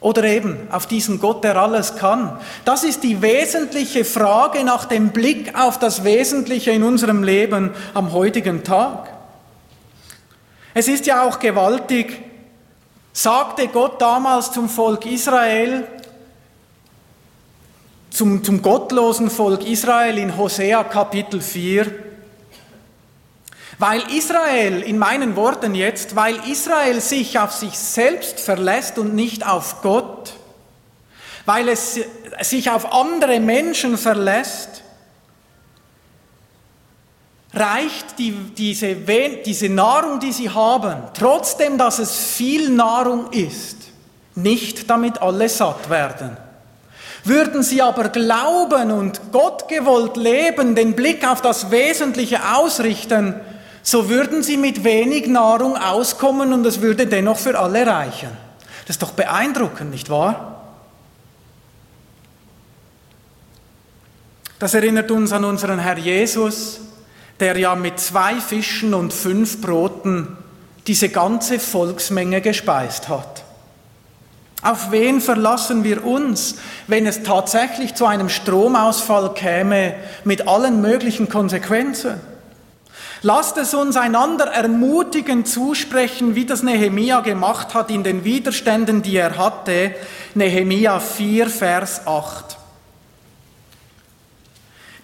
Oder 0.00 0.24
eben 0.24 0.58
auf 0.70 0.86
diesen 0.86 1.18
Gott, 1.18 1.42
der 1.42 1.56
alles 1.56 1.96
kann? 1.96 2.38
Das 2.66 2.84
ist 2.84 3.02
die 3.02 3.22
wesentliche 3.22 4.04
Frage 4.04 4.62
nach 4.62 4.84
dem 4.84 5.08
Blick 5.08 5.58
auf 5.58 5.78
das 5.78 6.04
Wesentliche 6.04 6.72
in 6.72 6.82
unserem 6.82 7.22
Leben 7.22 7.70
am 7.94 8.12
heutigen 8.12 8.62
Tag. 8.62 9.08
Es 10.74 10.88
ist 10.88 11.06
ja 11.06 11.26
auch 11.26 11.38
gewaltig, 11.38 12.25
sagte 13.16 13.68
Gott 13.68 14.02
damals 14.02 14.52
zum 14.52 14.68
Volk 14.68 15.06
Israel, 15.06 15.88
zum, 18.10 18.44
zum 18.44 18.60
gottlosen 18.60 19.30
Volk 19.30 19.66
Israel 19.66 20.18
in 20.18 20.36
Hosea 20.36 20.84
Kapitel 20.84 21.40
4, 21.40 21.90
weil 23.78 24.02
Israel, 24.14 24.82
in 24.82 24.98
meinen 24.98 25.34
Worten 25.34 25.74
jetzt, 25.74 26.14
weil 26.14 26.36
Israel 26.50 27.00
sich 27.00 27.38
auf 27.38 27.52
sich 27.52 27.78
selbst 27.78 28.38
verlässt 28.38 28.98
und 28.98 29.14
nicht 29.14 29.46
auf 29.46 29.80
Gott, 29.80 30.34
weil 31.46 31.70
es 31.70 31.98
sich 32.42 32.70
auf 32.70 32.92
andere 32.92 33.40
Menschen 33.40 33.96
verlässt, 33.96 34.82
reicht 37.56 38.18
die, 38.18 38.32
diese, 38.32 38.94
diese 38.94 39.68
Nahrung, 39.68 40.20
die 40.20 40.32
sie 40.32 40.50
haben, 40.50 40.96
trotzdem, 41.14 41.78
dass 41.78 41.98
es 41.98 42.14
viel 42.14 42.70
Nahrung 42.70 43.32
ist, 43.32 43.76
nicht 44.34 44.90
damit 44.90 45.22
alle 45.22 45.48
satt 45.48 45.88
werden. 45.88 46.36
Würden 47.24 47.62
sie 47.62 47.82
aber 47.82 48.10
glauben 48.10 48.92
und 48.92 49.20
Gott 49.32 49.68
gewollt 49.68 50.16
leben, 50.16 50.74
den 50.74 50.94
Blick 50.94 51.26
auf 51.26 51.42
das 51.42 51.70
Wesentliche 51.70 52.54
ausrichten, 52.54 53.34
so 53.82 54.08
würden 54.08 54.42
sie 54.42 54.56
mit 54.56 54.84
wenig 54.84 55.26
Nahrung 55.26 55.76
auskommen 55.76 56.52
und 56.52 56.64
es 56.66 56.80
würde 56.80 57.06
dennoch 57.06 57.38
für 57.38 57.58
alle 57.58 57.86
reichen. 57.86 58.30
Das 58.86 58.96
ist 58.96 59.02
doch 59.02 59.12
beeindruckend, 59.12 59.90
nicht 59.90 60.10
wahr? 60.10 60.62
Das 64.58 64.74
erinnert 64.74 65.10
uns 65.10 65.32
an 65.32 65.44
unseren 65.44 65.78
Herr 65.78 65.98
Jesus, 65.98 66.80
der 67.40 67.58
ja 67.58 67.74
mit 67.74 68.00
zwei 68.00 68.36
Fischen 68.36 68.94
und 68.94 69.12
fünf 69.12 69.60
Broten 69.60 70.36
diese 70.86 71.08
ganze 71.08 71.58
Volksmenge 71.58 72.40
gespeist 72.40 73.08
hat. 73.08 73.44
Auf 74.62 74.90
wen 74.90 75.20
verlassen 75.20 75.84
wir 75.84 76.04
uns, 76.04 76.56
wenn 76.86 77.06
es 77.06 77.22
tatsächlich 77.22 77.94
zu 77.94 78.06
einem 78.06 78.28
Stromausfall 78.28 79.34
käme 79.34 79.94
mit 80.24 80.48
allen 80.48 80.80
möglichen 80.80 81.28
Konsequenzen? 81.28 82.20
Lasst 83.22 83.56
es 83.58 83.74
uns 83.74 83.96
einander 83.96 84.46
ermutigend 84.46 85.48
zusprechen, 85.48 86.34
wie 86.34 86.46
das 86.46 86.62
Nehemia 86.62 87.20
gemacht 87.20 87.74
hat 87.74 87.90
in 87.90 88.02
den 88.02 88.24
Widerständen, 88.24 89.02
die 89.02 89.16
er 89.16 89.38
hatte. 89.38 89.94
Nehemia 90.34 91.00
4, 91.00 91.48
Vers 91.48 92.06
8. 92.06 92.55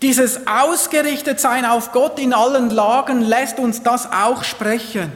Dieses 0.03 0.49
Ausgerichtetsein 0.49 1.65
auf 1.65 1.93
Gott 1.93 2.19
in 2.19 2.35
allen 2.35 2.71
Lagen 2.71 3.21
lässt 3.21 3.61
uns 3.61 3.85
das 3.85 4.11
auch 4.11 4.43
sprechen. 4.43 5.13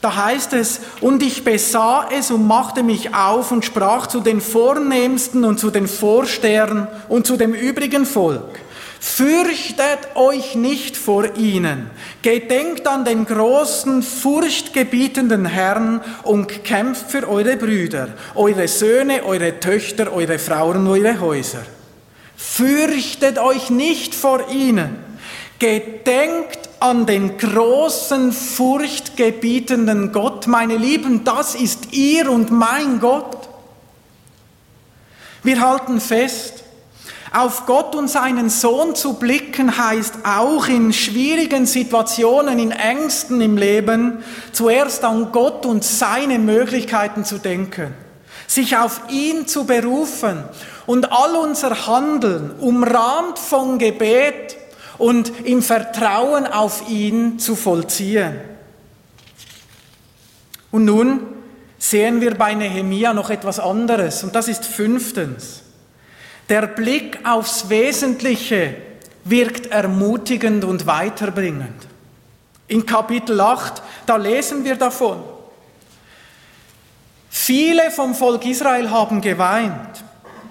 Da 0.00 0.16
heißt 0.16 0.54
es, 0.54 0.80
und 1.02 1.22
ich 1.22 1.44
besah 1.44 2.08
es 2.10 2.30
und 2.30 2.46
machte 2.46 2.82
mich 2.82 3.14
auf 3.14 3.52
und 3.52 3.66
sprach 3.66 4.06
zu 4.06 4.20
den 4.20 4.40
Vornehmsten 4.40 5.44
und 5.44 5.60
zu 5.60 5.70
den 5.70 5.86
Vorstehern 5.86 6.88
und 7.08 7.26
zu 7.26 7.36
dem 7.36 7.52
übrigen 7.52 8.06
Volk. 8.06 8.60
Fürchtet 8.98 9.98
euch 10.14 10.54
nicht 10.54 10.96
vor 10.96 11.36
ihnen, 11.36 11.90
gedenkt 12.22 12.86
an 12.86 13.04
den 13.04 13.26
großen, 13.26 14.02
furchtgebietenden 14.02 15.44
Herrn 15.44 16.00
und 16.22 16.64
kämpft 16.64 17.10
für 17.10 17.28
eure 17.28 17.58
Brüder, 17.58 18.08
eure 18.34 18.68
Söhne, 18.68 19.22
eure 19.24 19.60
Töchter, 19.60 20.10
eure 20.10 20.38
Frauen, 20.38 20.86
eure 20.86 21.20
Häuser. 21.20 21.62
Fürchtet 22.36 23.38
euch 23.38 23.70
nicht 23.70 24.14
vor 24.14 24.50
ihnen, 24.50 24.96
gedenkt 25.58 26.58
an 26.80 27.06
den 27.06 27.38
großen, 27.38 28.32
furchtgebietenden 28.32 30.12
Gott. 30.12 30.46
Meine 30.46 30.76
Lieben, 30.76 31.24
das 31.24 31.54
ist 31.54 31.92
ihr 31.92 32.30
und 32.30 32.50
mein 32.50 33.00
Gott. 33.00 33.48
Wir 35.42 35.60
halten 35.60 36.00
fest, 36.00 36.64
auf 37.34 37.66
Gott 37.66 37.96
und 37.96 38.08
seinen 38.08 38.48
Sohn 38.48 38.94
zu 38.94 39.14
blicken 39.14 39.76
heißt 39.76 40.18
auch 40.24 40.68
in 40.68 40.92
schwierigen 40.92 41.66
Situationen, 41.66 42.60
in 42.60 42.70
Ängsten 42.70 43.40
im 43.40 43.56
Leben, 43.56 44.22
zuerst 44.52 45.02
an 45.02 45.32
Gott 45.32 45.66
und 45.66 45.82
seine 45.82 46.38
Möglichkeiten 46.38 47.24
zu 47.24 47.38
denken, 47.38 47.92
sich 48.46 48.76
auf 48.76 49.00
ihn 49.08 49.48
zu 49.48 49.64
berufen 49.64 50.44
und 50.86 51.10
all 51.12 51.36
unser 51.36 51.86
Handeln 51.86 52.52
umrahmt 52.60 53.38
von 53.38 53.78
Gebet 53.78 54.56
und 54.98 55.32
im 55.44 55.62
Vertrauen 55.62 56.46
auf 56.46 56.88
ihn 56.88 57.38
zu 57.38 57.56
vollziehen. 57.56 58.40
Und 60.70 60.84
nun 60.84 61.20
sehen 61.78 62.20
wir 62.20 62.34
bei 62.34 62.54
Nehemia 62.54 63.14
noch 63.14 63.30
etwas 63.30 63.60
anderes 63.60 64.22
und 64.24 64.34
das 64.34 64.48
ist 64.48 64.64
fünftens. 64.64 65.62
Der 66.48 66.66
Blick 66.66 67.18
aufs 67.24 67.68
Wesentliche 67.70 68.76
wirkt 69.24 69.66
ermutigend 69.66 70.64
und 70.64 70.86
weiterbringend. 70.86 71.88
In 72.68 72.84
Kapitel 72.84 73.40
8, 73.40 73.82
da 74.06 74.16
lesen 74.16 74.64
wir 74.64 74.76
davon. 74.76 75.22
Viele 77.30 77.90
vom 77.90 78.14
Volk 78.14 78.44
Israel 78.46 78.90
haben 78.90 79.20
geweint. 79.20 80.03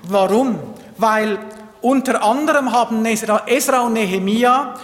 Warum? 0.04 0.60
Weil 0.98 1.40
unter 1.82 2.24
anderem 2.24 2.72
haben 2.72 3.06
Esra 3.06 3.82
und 3.82 3.94
Nehemia, 3.94 4.76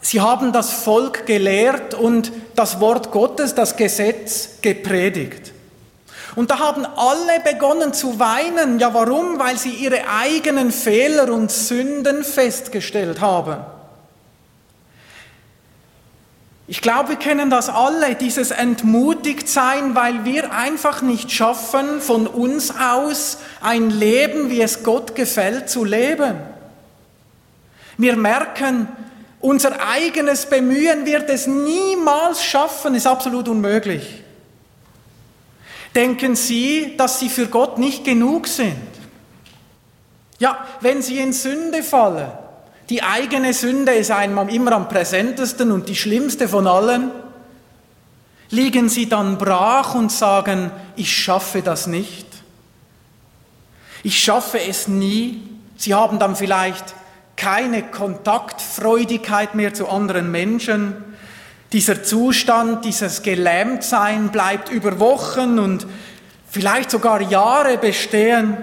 sie 0.00 0.20
haben 0.20 0.52
das 0.52 0.72
Volk 0.72 1.26
gelehrt 1.26 1.94
und 1.94 2.32
das 2.54 2.80
Wort 2.80 3.10
Gottes, 3.10 3.54
das 3.54 3.76
Gesetz 3.76 4.60
gepredigt. 4.62 5.52
Und 6.34 6.50
da 6.50 6.58
haben 6.58 6.84
alle 6.84 7.40
begonnen 7.42 7.94
zu 7.94 8.18
weinen. 8.18 8.78
Ja, 8.78 8.92
warum? 8.92 9.38
Weil 9.38 9.56
sie 9.56 9.70
ihre 9.70 10.00
eigenen 10.08 10.70
Fehler 10.70 11.32
und 11.32 11.50
Sünden 11.50 12.24
festgestellt 12.24 13.20
haben. 13.20 13.56
Ich 16.68 16.80
glaube, 16.80 17.10
wir 17.10 17.16
kennen 17.16 17.48
das 17.48 17.68
alle, 17.68 18.16
dieses 18.16 18.50
Entmutigtsein, 18.50 19.94
weil 19.94 20.24
wir 20.24 20.52
einfach 20.52 21.00
nicht 21.00 21.30
schaffen, 21.30 22.00
von 22.00 22.26
uns 22.26 22.72
aus 22.76 23.38
ein 23.60 23.90
Leben, 23.90 24.50
wie 24.50 24.60
es 24.60 24.82
Gott 24.82 25.14
gefällt, 25.14 25.70
zu 25.70 25.84
leben. 25.84 26.34
Wir 27.96 28.16
merken, 28.16 28.88
unser 29.40 29.80
eigenes 29.80 30.46
Bemühen 30.46 31.06
wird 31.06 31.30
es 31.30 31.46
niemals 31.46 32.44
schaffen, 32.44 32.96
ist 32.96 33.06
absolut 33.06 33.46
unmöglich. 33.46 34.24
Denken 35.94 36.34
Sie, 36.34 36.96
dass 36.96 37.20
Sie 37.20 37.28
für 37.28 37.46
Gott 37.46 37.78
nicht 37.78 38.04
genug 38.04 38.48
sind? 38.48 38.76
Ja, 40.40 40.66
wenn 40.80 41.00
Sie 41.00 41.18
in 41.18 41.32
Sünde 41.32 41.84
fallen, 41.84 42.30
die 42.88 43.02
eigene 43.02 43.52
Sünde 43.52 43.92
ist 43.92 44.10
einmal 44.10 44.52
immer 44.52 44.72
am 44.72 44.88
präsentesten 44.88 45.72
und 45.72 45.88
die 45.88 45.96
schlimmste 45.96 46.48
von 46.48 46.66
allen, 46.66 47.10
liegen 48.50 48.88
Sie 48.88 49.08
dann 49.08 49.38
brach 49.38 49.94
und 49.94 50.12
sagen, 50.12 50.70
ich 50.94 51.14
schaffe 51.16 51.62
das 51.62 51.86
nicht? 51.86 52.26
Ich 54.04 54.20
schaffe 54.20 54.60
es 54.60 54.86
nie. 54.86 55.42
Sie 55.76 55.94
haben 55.94 56.20
dann 56.20 56.36
vielleicht 56.36 56.94
keine 57.36 57.82
Kontaktfreudigkeit 57.82 59.54
mehr 59.54 59.74
zu 59.74 59.88
anderen 59.88 60.30
Menschen. 60.30 60.94
Dieser 61.72 62.04
Zustand, 62.04 62.84
dieses 62.84 63.22
Gelähmtsein 63.22 64.28
bleibt 64.28 64.70
über 64.70 65.00
Wochen 65.00 65.58
und 65.58 65.86
vielleicht 66.48 66.92
sogar 66.92 67.20
Jahre 67.20 67.78
bestehen. 67.78 68.56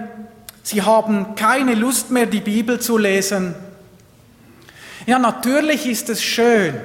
Sie 0.62 0.80
haben 0.80 1.34
keine 1.34 1.74
Lust 1.74 2.10
mehr, 2.10 2.24
die 2.24 2.40
Bibel 2.40 2.80
zu 2.80 2.96
lesen. 2.96 3.54
Ja, 5.06 5.18
natürlich 5.18 5.86
ist 5.86 6.08
es 6.08 6.22
schön, 6.22 6.80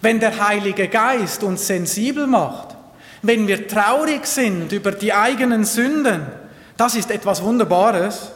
wenn 0.00 0.20
der 0.20 0.46
Heilige 0.46 0.88
Geist 0.88 1.42
uns 1.42 1.66
sensibel 1.66 2.26
macht, 2.26 2.74
wenn 3.20 3.46
wir 3.46 3.68
traurig 3.68 4.26
sind 4.26 4.72
über 4.72 4.92
die 4.92 5.12
eigenen 5.12 5.64
Sünden. 5.64 6.26
Das 6.78 6.94
ist 6.94 7.10
etwas 7.10 7.42
Wunderbares, 7.42 8.32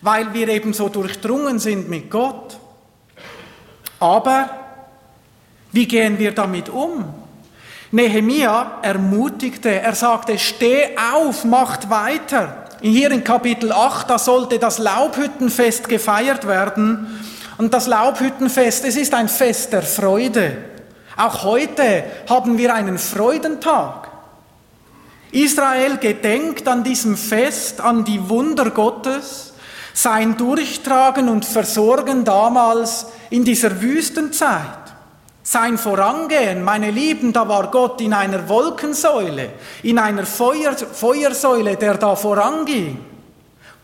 weil 0.00 0.32
wir 0.32 0.48
eben 0.48 0.72
so 0.72 0.88
durchdrungen 0.88 1.58
sind 1.58 1.90
mit 1.90 2.10
Gott. 2.10 2.58
Aber 3.98 4.50
wie 5.72 5.86
gehen 5.86 6.18
wir 6.18 6.32
damit 6.32 6.68
um? 6.68 7.12
Nehemia 7.90 8.78
ermutigte, 8.82 9.80
er 9.80 9.94
sagte, 9.94 10.38
steh 10.38 10.96
auf, 11.12 11.44
macht 11.44 11.90
weiter. 11.90 12.66
Hier 12.80 13.10
in 13.10 13.24
Kapitel 13.24 13.72
8, 13.72 14.08
da 14.08 14.18
sollte 14.18 14.60
das 14.60 14.78
Laubhüttenfest 14.78 15.88
gefeiert 15.88 16.46
werden. 16.46 17.18
Und 17.58 17.74
das 17.74 17.88
Laubhüttenfest, 17.88 18.84
es 18.84 18.96
ist 18.96 19.12
ein 19.12 19.28
Fest 19.28 19.72
der 19.72 19.82
Freude. 19.82 20.56
Auch 21.16 21.42
heute 21.42 22.04
haben 22.28 22.56
wir 22.56 22.72
einen 22.72 22.98
Freudentag. 22.98 24.08
Israel 25.32 25.98
gedenkt 25.98 26.66
an 26.68 26.84
diesem 26.84 27.16
Fest, 27.16 27.80
an 27.80 28.04
die 28.04 28.28
Wunder 28.28 28.70
Gottes, 28.70 29.52
sein 29.92 30.36
Durchtragen 30.36 31.28
und 31.28 31.44
Versorgen 31.44 32.24
damals 32.24 33.06
in 33.30 33.44
dieser 33.44 33.82
Wüstenzeit. 33.82 34.62
Sein 35.42 35.76
Vorangehen, 35.76 36.62
meine 36.62 36.92
Lieben, 36.92 37.32
da 37.32 37.48
war 37.48 37.70
Gott 37.70 38.00
in 38.00 38.12
einer 38.12 38.48
Wolkensäule, 38.48 39.50
in 39.82 39.98
einer 39.98 40.24
Feuer, 40.24 40.76
Feuersäule, 40.76 41.76
der 41.76 41.94
da 41.94 42.14
voranging. 42.14 43.04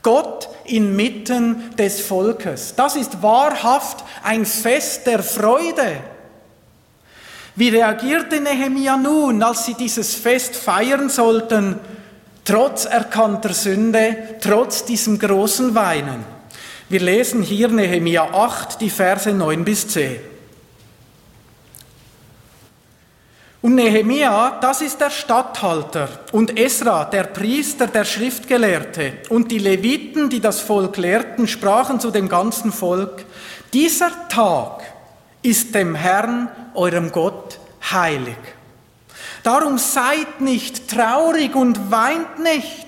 Gott 0.03 0.49
inmitten 0.67 1.75
des 1.77 2.01
Volkes. 2.01 2.75
Das 2.77 2.97
ist 2.97 3.23
wahrhaft 3.23 4.05
ein 4.23 4.47
Fest 4.47 5.07
der 5.07 5.23
Freude. 5.23 5.99
Wie 7.57 7.69
reagierte 7.69 8.41
Nehemia 8.41 8.97
nun, 8.97 9.43
als 9.43 9.67
sie 9.67 9.75
dieses 9.75 10.15
Fest 10.15 10.57
feiern 10.57 11.09
sollten, 11.09 11.79
trotz 12.45 12.85
erkannter 12.85 13.53
Sünde, 13.53 14.37
trotz 14.41 14.85
diesem 14.85 15.19
großen 15.19 15.75
Weinen? 15.75 16.25
Wir 16.89 17.01
lesen 17.01 17.43
hier 17.43 17.69
Nehemia 17.69 18.25
8, 18.25 18.81
die 18.81 18.91
Verse 18.91 19.33
9 19.33 19.65
bis 19.65 19.89
10. 19.89 20.34
Und 23.65 23.77
Nehemia, 23.77 24.59
das 24.61 24.83
ist 24.83 25.01
der 25.01 25.09
Statthalter, 25.09 26.07
und 26.33 26.59
Esra, 26.59 27.07
der 27.07 27.25
Priester, 27.25 27.87
der 27.87 28.05
Schriftgelehrte, 28.05 29.15
und 29.31 29.51
die 29.51 29.59
Leviten, 29.59 30.29
die 30.29 30.41
das 30.41 30.61
Volk 30.61 30.99
lehrten, 30.99 31.49
sprachen 31.49 31.99
zu 31.99 32.11
dem 32.11 32.29
ganzen 32.29 32.73
Volk, 32.73 33.25
dieser 33.73 34.29
Tag 34.29 34.83
ist 35.41 35.75
dem 35.75 35.95
Herrn, 35.95 36.51
eurem 36.75 37.11
Gott, 37.11 37.59
heilig. 37.91 38.37
Darum 39.43 39.79
seid 39.79 40.43
nicht 40.43 40.91
traurig 40.91 41.57
und 41.57 41.91
weint 41.91 42.41
nicht. 42.41 42.87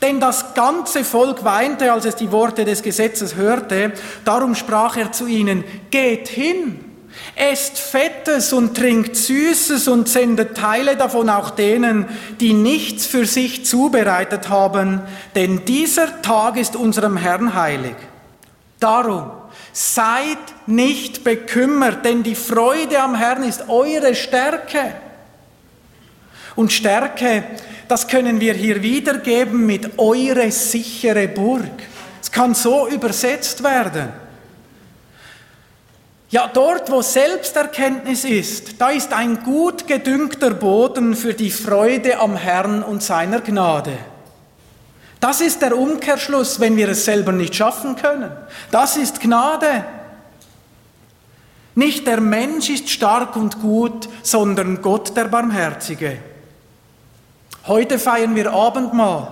Denn 0.00 0.20
das 0.20 0.54
ganze 0.54 1.02
Volk 1.02 1.42
weinte, 1.42 1.92
als 1.92 2.04
es 2.04 2.14
die 2.14 2.30
Worte 2.30 2.64
des 2.64 2.80
Gesetzes 2.80 3.34
hörte. 3.34 3.90
Darum 4.24 4.54
sprach 4.54 4.96
er 4.96 5.10
zu 5.10 5.26
ihnen, 5.26 5.64
geht 5.90 6.28
hin 6.28 6.93
Esst 7.36 7.78
Fettes 7.78 8.52
und 8.52 8.76
trinkt 8.76 9.16
Süßes 9.16 9.88
und 9.88 10.08
sendet 10.08 10.56
Teile 10.56 10.96
davon 10.96 11.28
auch 11.28 11.50
denen, 11.50 12.06
die 12.40 12.52
nichts 12.52 13.06
für 13.06 13.26
sich 13.26 13.64
zubereitet 13.64 14.48
haben, 14.48 15.02
denn 15.34 15.64
dieser 15.64 16.22
Tag 16.22 16.56
ist 16.56 16.76
unserem 16.76 17.16
Herrn 17.16 17.54
heilig. 17.54 17.96
Darum 18.78 19.30
seid 19.72 20.38
nicht 20.66 21.24
bekümmert, 21.24 22.04
denn 22.04 22.22
die 22.22 22.36
Freude 22.36 23.00
am 23.00 23.16
Herrn 23.16 23.42
ist 23.42 23.68
eure 23.68 24.14
Stärke. 24.14 24.94
Und 26.54 26.72
Stärke, 26.72 27.44
das 27.88 28.06
können 28.06 28.38
wir 28.40 28.54
hier 28.54 28.82
wiedergeben 28.82 29.66
mit 29.66 29.98
eure 29.98 30.50
sichere 30.52 31.26
Burg. 31.26 31.82
Es 32.22 32.30
kann 32.30 32.54
so 32.54 32.86
übersetzt 32.86 33.62
werden. 33.64 34.23
Ja, 36.34 36.50
dort, 36.52 36.90
wo 36.90 37.00
Selbsterkenntnis 37.00 38.24
ist, 38.24 38.80
da 38.80 38.90
ist 38.90 39.12
ein 39.12 39.44
gut 39.44 39.86
gedüngter 39.86 40.50
Boden 40.50 41.14
für 41.14 41.32
die 41.32 41.52
Freude 41.52 42.18
am 42.18 42.34
Herrn 42.34 42.82
und 42.82 43.04
seiner 43.04 43.40
Gnade. 43.40 43.96
Das 45.20 45.40
ist 45.40 45.62
der 45.62 45.78
Umkehrschluss, 45.78 46.58
wenn 46.58 46.76
wir 46.76 46.88
es 46.88 47.04
selber 47.04 47.30
nicht 47.30 47.54
schaffen 47.54 47.94
können. 47.94 48.32
Das 48.72 48.96
ist 48.96 49.20
Gnade. 49.20 49.84
Nicht 51.76 52.04
der 52.08 52.20
Mensch 52.20 52.68
ist 52.68 52.90
stark 52.90 53.36
und 53.36 53.60
gut, 53.60 54.08
sondern 54.24 54.82
Gott 54.82 55.16
der 55.16 55.26
Barmherzige. 55.26 56.18
Heute 57.68 58.00
feiern 58.00 58.34
wir 58.34 58.52
Abendmahl. 58.52 59.28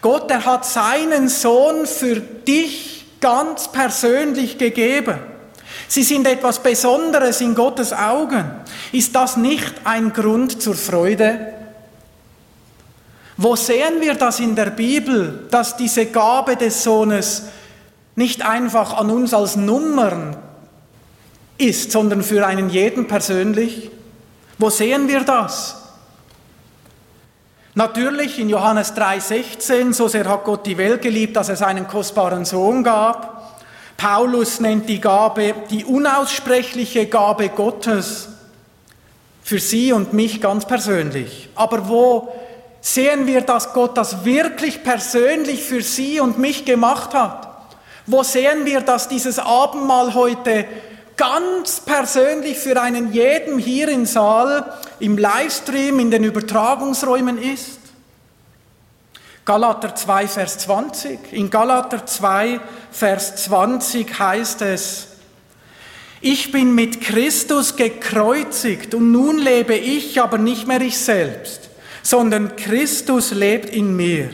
Gott, 0.00 0.30
er 0.30 0.46
hat 0.46 0.64
seinen 0.64 1.28
Sohn 1.28 1.84
für 1.84 2.18
dich 2.18 3.04
ganz 3.20 3.70
persönlich 3.70 4.56
gegeben. 4.56 5.18
Sie 5.90 6.04
sind 6.04 6.24
etwas 6.28 6.60
Besonderes 6.60 7.40
in 7.40 7.56
Gottes 7.56 7.92
Augen. 7.92 8.48
Ist 8.92 9.12
das 9.12 9.36
nicht 9.36 9.74
ein 9.82 10.12
Grund 10.12 10.62
zur 10.62 10.76
Freude? 10.76 11.52
Wo 13.36 13.56
sehen 13.56 14.00
wir 14.00 14.14
das 14.14 14.38
in 14.38 14.54
der 14.54 14.66
Bibel, 14.66 15.48
dass 15.50 15.76
diese 15.76 16.06
Gabe 16.06 16.54
des 16.54 16.84
Sohnes 16.84 17.46
nicht 18.14 18.46
einfach 18.46 18.98
an 18.98 19.10
uns 19.10 19.34
als 19.34 19.56
Nummern 19.56 20.36
ist, 21.58 21.90
sondern 21.90 22.22
für 22.22 22.46
einen 22.46 22.70
jeden 22.70 23.08
persönlich? 23.08 23.90
Wo 24.58 24.70
sehen 24.70 25.08
wir 25.08 25.22
das? 25.22 25.74
Natürlich 27.74 28.38
in 28.38 28.48
Johannes 28.48 28.94
3:16, 28.94 29.92
so 29.92 30.06
sehr 30.06 30.28
hat 30.28 30.44
Gott 30.44 30.64
die 30.66 30.78
Welt 30.78 31.02
geliebt, 31.02 31.34
dass 31.34 31.48
er 31.48 31.56
seinen 31.56 31.88
kostbaren 31.88 32.44
Sohn 32.44 32.84
gab. 32.84 33.39
Paulus 34.00 34.60
nennt 34.60 34.88
die 34.88 34.98
Gabe 34.98 35.54
die 35.68 35.84
unaussprechliche 35.84 37.04
Gabe 37.04 37.50
Gottes 37.50 38.28
für 39.42 39.58
sie 39.58 39.92
und 39.92 40.14
mich 40.14 40.40
ganz 40.40 40.64
persönlich. 40.64 41.50
Aber 41.54 41.86
wo 41.86 42.32
sehen 42.80 43.26
wir, 43.26 43.42
dass 43.42 43.74
Gott 43.74 43.98
das 43.98 44.24
wirklich 44.24 44.82
persönlich 44.82 45.62
für 45.62 45.82
sie 45.82 46.18
und 46.18 46.38
mich 46.38 46.64
gemacht 46.64 47.12
hat? 47.12 47.48
Wo 48.06 48.22
sehen 48.22 48.64
wir, 48.64 48.80
dass 48.80 49.08
dieses 49.08 49.38
Abendmahl 49.38 50.14
heute 50.14 50.64
ganz 51.18 51.80
persönlich 51.80 52.58
für 52.58 52.80
einen 52.80 53.12
jeden 53.12 53.58
hier 53.58 53.90
im 53.90 54.06
Saal, 54.06 54.64
im 54.98 55.18
Livestream, 55.18 55.98
in 55.98 56.10
den 56.10 56.24
Übertragungsräumen 56.24 57.36
ist? 57.36 57.79
Galater 59.44 59.94
2, 59.94 60.28
Vers 60.28 60.58
20. 60.58 61.32
In 61.32 61.50
Galater 61.50 62.04
2, 62.06 62.60
Vers 62.90 63.36
20 63.44 64.18
heißt 64.18 64.62
es, 64.62 65.06
ich 66.20 66.52
bin 66.52 66.74
mit 66.74 67.00
Christus 67.00 67.76
gekreuzigt 67.76 68.94
und 68.94 69.10
nun 69.10 69.38
lebe 69.38 69.74
ich, 69.74 70.20
aber 70.20 70.36
nicht 70.36 70.66
mehr 70.66 70.82
ich 70.82 70.98
selbst, 70.98 71.70
sondern 72.02 72.56
Christus 72.56 73.30
lebt 73.30 73.70
in 73.70 73.96
mir. 73.96 74.28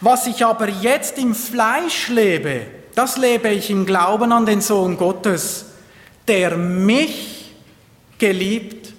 Was 0.00 0.28
ich 0.28 0.44
aber 0.44 0.68
jetzt 0.68 1.18
im 1.18 1.34
Fleisch 1.34 2.08
lebe, 2.08 2.62
das 2.94 3.16
lebe 3.16 3.48
ich 3.48 3.70
im 3.70 3.86
Glauben 3.86 4.30
an 4.32 4.46
den 4.46 4.60
Sohn 4.60 4.96
Gottes, 4.96 5.66
der 6.28 6.56
mich 6.56 7.52
geliebt 8.18 8.94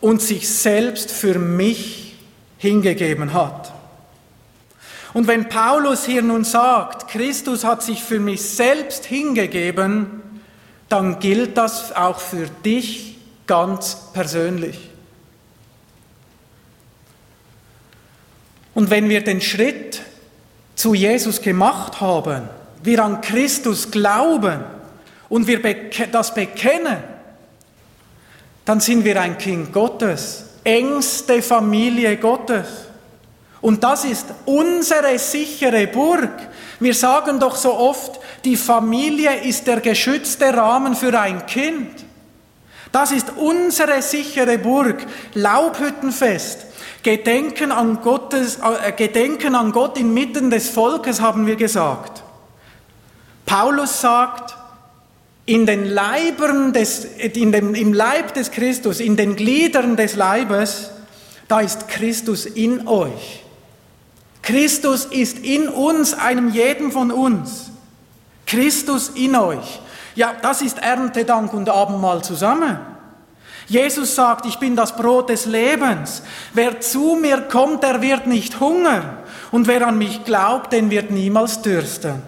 und 0.00 0.22
sich 0.22 0.48
selbst 0.48 1.10
für 1.10 1.38
mich 1.38 2.16
hingegeben 2.56 3.34
hat. 3.34 3.72
Und 5.12 5.26
wenn 5.26 5.48
Paulus 5.48 6.04
hier 6.04 6.22
nun 6.22 6.44
sagt, 6.44 7.08
Christus 7.08 7.64
hat 7.64 7.82
sich 7.82 8.02
für 8.02 8.20
mich 8.20 8.42
selbst 8.42 9.04
hingegeben, 9.04 10.22
dann 10.88 11.18
gilt 11.18 11.56
das 11.56 11.94
auch 11.94 12.20
für 12.20 12.46
dich 12.64 13.18
ganz 13.46 13.96
persönlich. 14.12 14.90
Und 18.74 18.90
wenn 18.90 19.08
wir 19.08 19.22
den 19.22 19.40
Schritt 19.40 20.02
zu 20.74 20.94
Jesus 20.94 21.42
gemacht 21.42 22.00
haben, 22.00 22.48
wir 22.82 23.04
an 23.04 23.20
Christus 23.20 23.90
glauben 23.90 24.60
und 25.28 25.46
wir 25.46 25.60
das 26.10 26.34
bekennen, 26.34 26.98
dann 28.64 28.80
sind 28.80 29.04
wir 29.04 29.20
ein 29.20 29.36
Kind 29.38 29.72
Gottes, 29.72 30.44
engste 30.64 31.42
Familie 31.42 32.16
Gottes. 32.16 32.66
Und 33.60 33.84
das 33.84 34.04
ist 34.04 34.26
unsere 34.46 35.18
sichere 35.18 35.86
Burg. 35.86 36.30
Wir 36.78 36.94
sagen 36.94 37.38
doch 37.38 37.56
so 37.56 37.74
oft, 37.74 38.18
die 38.44 38.56
Familie 38.56 39.42
ist 39.42 39.66
der 39.66 39.80
geschützte 39.80 40.54
Rahmen 40.54 40.94
für 40.94 41.18
ein 41.18 41.44
Kind. 41.46 42.04
Das 42.90 43.12
ist 43.12 43.32
unsere 43.36 44.02
sichere 44.02 44.58
Burg, 44.58 45.06
Laubhüttenfest. 45.34 46.66
Gedenken 47.02 47.72
an, 47.72 48.00
Gottes, 48.02 48.58
äh, 48.58 48.92
Gedenken 48.92 49.54
an 49.54 49.72
Gott 49.72 49.98
inmitten 49.98 50.50
des 50.50 50.68
Volkes, 50.68 51.20
haben 51.20 51.46
wir 51.46 51.56
gesagt. 51.56 52.22
Paulus 53.46 54.00
sagt, 54.00 54.56
in 55.46 55.66
den 55.66 55.86
Leibern 55.86 56.72
des, 56.72 57.04
in 57.04 57.52
dem, 57.52 57.74
im 57.74 57.92
Leib 57.92 58.34
des 58.34 58.50
Christus, 58.50 59.00
in 59.00 59.16
den 59.16 59.34
Gliedern 59.34 59.96
des 59.96 60.14
Leibes, 60.16 60.90
da 61.48 61.60
ist 61.60 61.88
Christus 61.88 62.46
in 62.46 62.86
euch. 62.86 63.39
Christus 64.42 65.04
ist 65.04 65.38
in 65.38 65.68
uns, 65.68 66.14
einem 66.14 66.50
jeden 66.50 66.92
von 66.92 67.10
uns. 67.10 67.70
Christus 68.46 69.10
in 69.10 69.36
euch. 69.36 69.80
Ja, 70.14 70.34
das 70.42 70.62
ist 70.62 70.78
Erntedank 70.78 71.52
und 71.52 71.68
Abendmahl 71.68 72.22
zusammen. 72.22 72.78
Jesus 73.68 74.16
sagt, 74.16 74.46
ich 74.46 74.58
bin 74.58 74.74
das 74.74 74.96
Brot 74.96 75.28
des 75.28 75.46
Lebens. 75.46 76.22
Wer 76.52 76.80
zu 76.80 77.16
mir 77.20 77.42
kommt, 77.42 77.84
der 77.84 78.02
wird 78.02 78.26
nicht 78.26 78.58
hungern. 78.58 79.18
Und 79.52 79.68
wer 79.68 79.86
an 79.86 79.98
mich 79.98 80.24
glaubt, 80.24 80.72
den 80.72 80.90
wird 80.90 81.12
niemals 81.12 81.62
dürsten. 81.62 82.20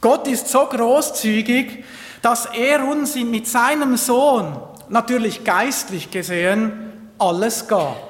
Gott 0.00 0.28
ist 0.28 0.48
so 0.48 0.66
großzügig, 0.66 1.84
dass 2.22 2.46
er 2.46 2.86
uns 2.86 3.16
mit 3.16 3.48
seinem 3.48 3.96
Sohn, 3.96 4.56
natürlich 4.88 5.42
geistlich 5.42 6.10
gesehen, 6.10 7.10
alles 7.18 7.66
gab. 7.66 8.07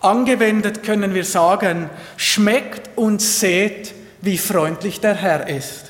Angewendet 0.00 0.82
können 0.82 1.14
wir 1.14 1.24
sagen, 1.24 1.90
schmeckt 2.16 2.90
und 2.96 3.20
seht, 3.22 3.94
wie 4.20 4.38
freundlich 4.38 5.00
der 5.00 5.14
Herr 5.14 5.48
ist. 5.48 5.86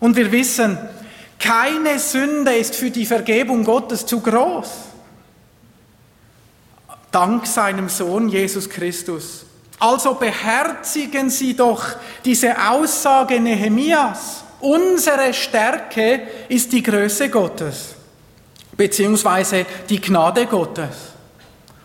Und 0.00 0.16
wir 0.16 0.32
wissen, 0.32 0.78
Keine 1.38 1.98
Sünde 1.98 2.54
ist 2.54 2.74
für 2.76 2.90
die 2.90 3.06
Vergebung 3.06 3.64
Gottes 3.64 4.06
zu 4.06 4.20
groß. 4.20 4.68
Dank 7.10 7.46
seinem 7.46 7.88
Sohn 7.88 8.28
Jesus 8.28 8.68
Christus. 8.68 9.44
Also 9.78 10.14
beherzigen 10.14 11.28
Sie 11.28 11.54
doch 11.54 11.84
diese 12.24 12.54
Aussage 12.68 13.38
Nehemias. 13.40 14.44
Unsere 14.60 15.34
Stärke 15.34 16.22
ist 16.48 16.72
die 16.72 16.82
Größe 16.82 17.28
Gottes, 17.28 17.94
beziehungsweise 18.74 19.66
die 19.88 20.00
Gnade 20.00 20.46
Gottes. 20.46 21.12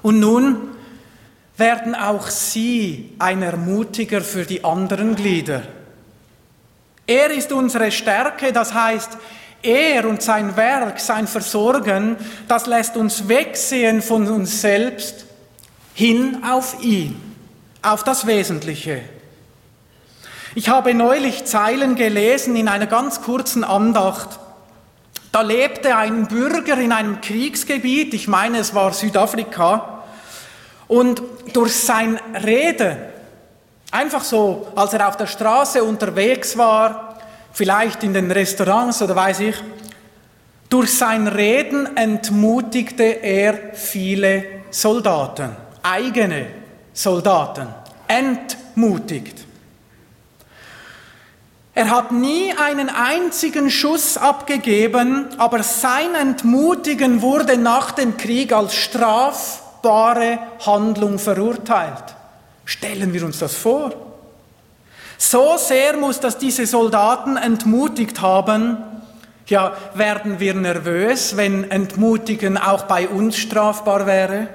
Und 0.01 0.19
nun 0.19 0.70
werden 1.61 1.93
auch 1.93 2.27
Sie 2.27 3.13
ein 3.19 3.43
Ermutiger 3.43 4.21
für 4.21 4.45
die 4.45 4.63
anderen 4.65 5.15
Glieder. 5.15 5.61
Er 7.05 7.29
ist 7.29 7.51
unsere 7.51 7.91
Stärke, 7.91 8.51
das 8.51 8.73
heißt, 8.73 9.17
er 9.61 10.09
und 10.09 10.23
sein 10.23 10.57
Werk, 10.57 10.99
sein 10.99 11.27
Versorgen, 11.27 12.17
das 12.47 12.65
lässt 12.65 12.97
uns 12.97 13.27
wegsehen 13.27 14.01
von 14.01 14.27
uns 14.27 14.59
selbst 14.59 15.27
hin 15.93 16.43
auf 16.43 16.81
ihn, 16.81 17.15
auf 17.83 18.03
das 18.03 18.25
Wesentliche. 18.25 19.01
Ich 20.55 20.67
habe 20.67 20.95
neulich 20.95 21.45
Zeilen 21.45 21.95
gelesen 21.95 22.55
in 22.55 22.67
einer 22.67 22.87
ganz 22.87 23.21
kurzen 23.21 23.63
Andacht. 23.63 24.39
Da 25.31 25.41
lebte 25.41 25.95
ein 25.95 26.27
Bürger 26.27 26.77
in 26.77 26.91
einem 26.91 27.21
Kriegsgebiet, 27.21 28.15
ich 28.15 28.27
meine 28.27 28.57
es 28.57 28.73
war 28.73 28.93
Südafrika, 28.93 30.00
und 30.91 31.23
durch 31.53 31.73
sein 31.73 32.19
Reden, 32.43 32.97
einfach 33.91 34.25
so, 34.25 34.67
als 34.75 34.91
er 34.91 35.07
auf 35.07 35.15
der 35.15 35.25
Straße 35.25 35.81
unterwegs 35.81 36.57
war, 36.57 37.17
vielleicht 37.53 38.03
in 38.03 38.13
den 38.13 38.29
Restaurants 38.29 39.01
oder 39.01 39.15
weiß 39.15 39.39
ich, 39.39 39.55
durch 40.67 40.93
sein 40.93 41.29
Reden 41.29 41.95
entmutigte 41.95 43.03
er 43.03 43.73
viele 43.73 44.43
Soldaten, 44.69 45.55
eigene 45.81 46.47
Soldaten, 46.91 47.69
entmutigt. 48.09 49.45
Er 51.73 51.89
hat 51.89 52.11
nie 52.11 52.53
einen 52.53 52.89
einzigen 52.89 53.69
Schuss 53.69 54.17
abgegeben, 54.17 55.27
aber 55.37 55.63
sein 55.63 56.15
Entmutigen 56.15 57.21
wurde 57.21 57.55
nach 57.55 57.91
dem 57.91 58.17
Krieg 58.17 58.51
als 58.51 58.75
strafbare 59.81 60.39
Handlung 60.65 61.17
verurteilt. 61.17 62.15
Stellen 62.65 63.13
wir 63.13 63.25
uns 63.25 63.39
das 63.39 63.55
vor. 63.55 63.91
So 65.17 65.57
sehr 65.57 65.97
muss 65.97 66.19
das 66.19 66.37
diese 66.37 66.65
Soldaten 66.65 67.37
entmutigt 67.37 68.21
haben, 68.21 68.77
ja, 69.47 69.73
werden 69.95 70.39
wir 70.39 70.53
nervös, 70.53 71.35
wenn 71.35 71.69
Entmutigen 71.69 72.57
auch 72.57 72.83
bei 72.83 73.09
uns 73.09 73.37
strafbar 73.37 74.05
wäre? 74.05 74.47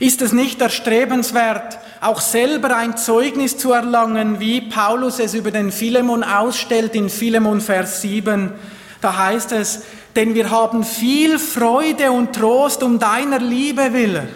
Ist 0.00 0.22
es 0.22 0.32
nicht 0.32 0.60
erstrebenswert, 0.60 1.78
auch 2.00 2.20
selber 2.20 2.76
ein 2.76 2.96
Zeugnis 2.96 3.58
zu 3.58 3.72
erlangen, 3.72 4.40
wie 4.40 4.60
Paulus 4.60 5.18
es 5.18 5.34
über 5.34 5.50
den 5.50 5.70
Philemon 5.70 6.24
ausstellt 6.24 6.94
in 6.94 7.08
Philemon 7.08 7.60
Vers 7.60 8.02
7? 8.02 8.52
Da 9.00 9.16
heißt 9.16 9.52
es, 9.52 9.82
denn 10.18 10.34
wir 10.34 10.50
haben 10.50 10.82
viel 10.82 11.38
Freude 11.38 12.10
und 12.10 12.32
Trost 12.32 12.82
um 12.82 12.98
deiner 12.98 13.38
Liebe 13.38 13.92
willen, 13.92 14.28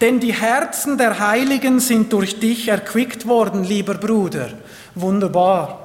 denn 0.00 0.18
die 0.18 0.32
Herzen 0.32 0.98
der 0.98 1.20
Heiligen 1.20 1.78
sind 1.78 2.12
durch 2.12 2.40
dich 2.40 2.66
erquickt 2.66 3.28
worden, 3.28 3.62
lieber 3.62 3.94
Bruder. 3.94 4.48
Wunderbar. 4.96 5.78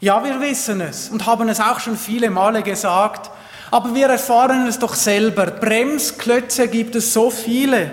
Ja, 0.00 0.24
wir 0.24 0.40
wissen 0.40 0.80
es 0.80 1.08
und 1.08 1.24
haben 1.24 1.48
es 1.48 1.60
auch 1.60 1.78
schon 1.78 1.96
viele 1.96 2.30
Male 2.30 2.64
gesagt, 2.64 3.30
aber 3.70 3.94
wir 3.94 4.08
erfahren 4.08 4.66
es 4.66 4.80
doch 4.80 4.94
selber. 4.94 5.46
Bremsklötze 5.46 6.66
gibt 6.66 6.96
es 6.96 7.12
so 7.12 7.30
viele. 7.30 7.92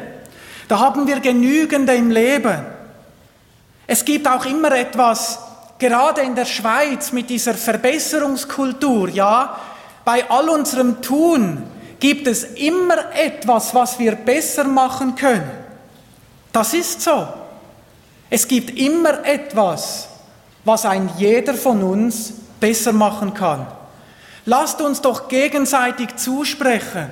Da 0.68 0.80
haben 0.80 1.06
wir 1.06 1.20
genügende 1.20 1.94
im 1.94 2.10
Leben. 2.10 2.66
Es 3.86 4.04
gibt 4.04 4.28
auch 4.28 4.48
immer 4.48 4.72
etwas, 4.72 5.38
gerade 5.80 6.22
in 6.22 6.36
der 6.36 6.46
Schweiz 6.46 7.12
mit 7.12 7.30
dieser 7.30 7.56
Verbesserungskultur, 7.56 9.10
ja, 9.10 9.58
bei 10.06 10.30
all 10.30 10.50
unserem 10.50 11.02
Tun 11.02 11.64
gibt 12.00 12.28
es 12.28 12.44
immer 12.44 13.14
etwas, 13.14 13.74
was 13.74 13.98
wir 13.98 14.16
besser 14.16 14.66
machen 14.66 15.16
können. 15.16 15.50
Das 16.52 16.74
ist 16.74 17.02
so. 17.02 17.28
Es 18.30 18.48
gibt 18.48 18.78
immer 18.78 19.26
etwas, 19.26 20.08
was 20.66 20.86
ein 20.86 21.10
jeder 21.18 21.54
von 21.54 21.82
uns 21.84 22.34
besser 22.60 22.94
machen 22.94 23.34
kann. 23.34 23.68
Lasst 24.46 24.82
uns 24.82 25.02
doch 25.02 25.28
gegenseitig 25.28 26.16
zusprechen. 26.16 27.10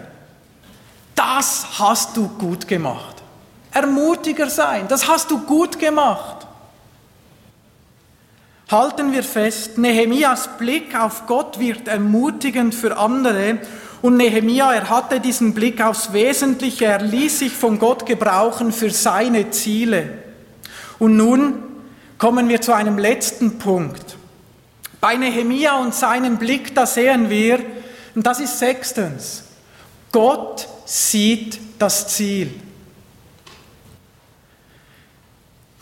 Das 1.15 1.65
hast 1.79 2.15
du 2.15 2.27
gut 2.27 2.67
gemacht. 2.67 3.15
Ermutiger 3.71 4.49
sein, 4.49 4.87
das 4.87 5.07
hast 5.07 5.29
du 5.29 5.39
gut 5.39 5.77
gemacht. 5.77 6.46
Halten 8.69 9.13
wir 9.13 9.23
fest, 9.23 9.77
Nehemias 9.77 10.57
Blick 10.57 10.99
auf 10.99 11.25
Gott 11.25 11.57
wird 11.57 11.87
ermutigend 11.87 12.75
für 12.75 12.97
andere 12.97 13.59
und 14.01 14.17
Nehemia, 14.17 14.73
er 14.73 14.89
hatte 14.89 15.21
diesen 15.21 15.53
Blick 15.53 15.81
aufs 15.81 16.11
Wesentliche, 16.11 16.85
er 16.85 17.01
ließ 17.01 17.39
sich 17.39 17.53
von 17.53 17.79
Gott 17.79 18.05
gebrauchen 18.05 18.73
für 18.73 18.89
seine 18.89 19.51
Ziele. 19.51 20.09
Und 20.99 21.15
nun 21.15 21.63
kommen 22.17 22.49
wir 22.49 22.59
zu 22.59 22.73
einem 22.73 22.97
letzten 22.97 23.57
Punkt. 23.57 24.17
Bei 24.99 25.15
Nehemia 25.15 25.79
und 25.79 25.95
seinem 25.95 26.37
Blick, 26.37 26.75
da 26.75 26.85
sehen 26.85 27.29
wir, 27.29 27.59
und 28.15 28.27
das 28.27 28.41
ist 28.41 28.59
sechstens, 28.59 29.43
Gott 30.11 30.67
sieht 30.85 31.57
das 31.79 32.09
Ziel. 32.09 32.53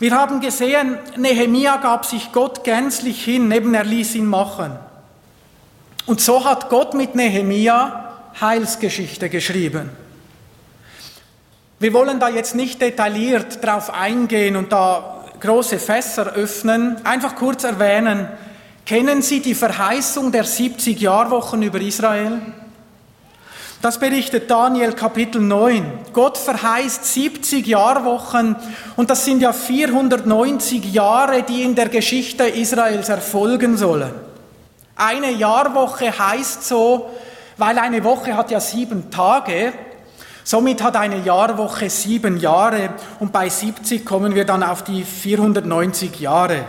Wir 0.06 0.16
haben 0.16 0.39
gesehen, 0.39 0.99
Nehemia 1.18 1.78
gab 1.78 2.06
sich 2.06 2.32
Gott 2.32 2.64
gänzlich 2.64 3.26
hin, 3.26 3.51
eben 3.51 3.74
er 3.74 3.84
ließ 3.84 4.14
ihn 4.14 4.28
machen. 4.28 4.78
Und 6.06 6.22
so 6.22 6.45
hat 6.45 6.70
Gott 6.70 6.93
mit 6.93 7.16
Nehemia 7.16 8.14
Heilsgeschichte 8.39 9.30
geschrieben. 9.30 9.89
Wir 11.80 11.91
wollen 11.93 12.20
da 12.20 12.30
jetzt 12.30 12.53
nicht 12.53 12.84
detailliert 12.84 13.66
drauf 13.66 13.91
eingehen 13.91 14.58
und 14.58 14.72
da 14.72 15.24
große 15.39 15.80
Fässer 15.80 16.34
öffnen, 16.34 17.03
einfach 17.03 17.36
kurz 17.36 17.64
erwähnen, 17.64 18.28
Kennen 18.86 19.24
Sie 19.24 19.41
die 19.41 19.56
Verheißung 19.56 20.32
der 20.32 20.45
70-Jahrwochen 20.45 21.64
über 21.64 21.82
Israel? 21.82 22.39
Das 23.86 23.99
berichtet 23.99 24.49
Daniel 24.49 24.93
Kapitel 24.93 25.39
9. 25.39 25.86
Gott 26.11 26.39
verheißt 26.39 27.05
70 27.05 27.67
Jahrwochen 27.67 28.55
und 28.95 29.11
das 29.11 29.25
sind 29.25 29.41
ja 29.41 29.53
490 29.53 30.91
Jahre, 30.91 31.43
die 31.43 31.61
in 31.61 31.75
der 31.75 31.89
Geschichte 31.89 32.45
Israels 32.45 33.09
erfolgen 33.09 33.77
sollen. 33.77 34.11
Eine 34.95 35.29
Jahrwoche 35.33 36.17
heißt 36.17 36.63
so, 36.67 37.11
weil 37.57 37.77
eine 37.77 38.03
Woche 38.03 38.36
hat 38.36 38.49
ja 38.49 38.59
sieben 38.59 39.11
Tage, 39.11 39.71
somit 40.43 40.81
hat 40.81 40.95
eine 40.95 41.19
Jahrwoche 41.19 41.88
sieben 41.91 42.39
Jahre 42.39 42.89
und 43.19 43.31
bei 43.31 43.49
70 43.49 44.03
kommen 44.03 44.33
wir 44.33 44.45
dann 44.45 44.63
auf 44.63 44.83
die 44.83 45.03
490 45.03 46.19
Jahre. 46.21 46.65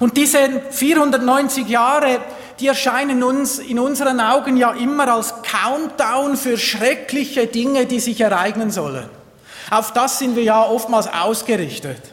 Und 0.00 0.18
diese 0.18 0.38
490 0.68 1.66
Jahre, 1.66 2.18
die 2.60 2.66
erscheinen 2.66 3.22
uns 3.22 3.58
in 3.58 3.78
unseren 3.78 4.20
Augen 4.20 4.56
ja 4.56 4.72
immer 4.72 5.12
als 5.12 5.34
Countdown 5.42 6.36
für 6.36 6.56
schreckliche 6.58 7.46
Dinge, 7.46 7.86
die 7.86 8.00
sich 8.00 8.20
ereignen 8.20 8.70
sollen. 8.70 9.08
Auf 9.70 9.92
das 9.92 10.18
sind 10.18 10.36
wir 10.36 10.42
ja 10.42 10.62
oftmals 10.62 11.06
ausgerichtet. 11.06 12.12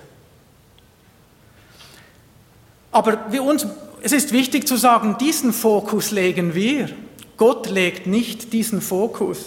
Aber 2.91 3.17
uns, 3.41 3.67
es 4.01 4.11
ist 4.11 4.31
wichtig 4.31 4.67
zu 4.67 4.77
sagen, 4.77 5.17
diesen 5.19 5.53
Fokus 5.53 6.11
legen 6.11 6.55
wir. 6.55 6.89
Gott 7.37 7.69
legt 7.69 8.07
nicht 8.07 8.53
diesen 8.53 8.81
Fokus. 8.81 9.39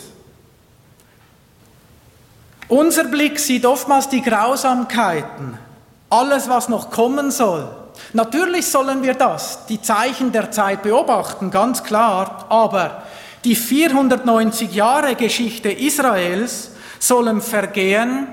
Unser 2.69 3.05
Blick 3.05 3.39
sieht 3.39 3.67
oftmals 3.67 4.09
die 4.09 4.23
Grausamkeiten, 4.23 5.59
alles, 6.09 6.49
was 6.49 6.69
noch 6.69 6.91
kommen 6.91 7.31
soll. 7.31 7.69
Natürlich 8.13 8.67
sollen 8.67 9.03
wir 9.03 9.15
das, 9.15 9.67
die 9.67 9.81
Zeichen 9.81 10.33
der 10.33 10.51
Zeit 10.51 10.83
beobachten, 10.83 11.51
ganz 11.51 11.83
klar, 11.83 12.47
aber 12.49 13.03
die 13.45 13.57
490 13.57 14.75
Jahre 14.75 15.15
Geschichte 15.15 15.71
Israels 15.71 16.71
sollen 16.99 17.41
vergehen 17.41 18.29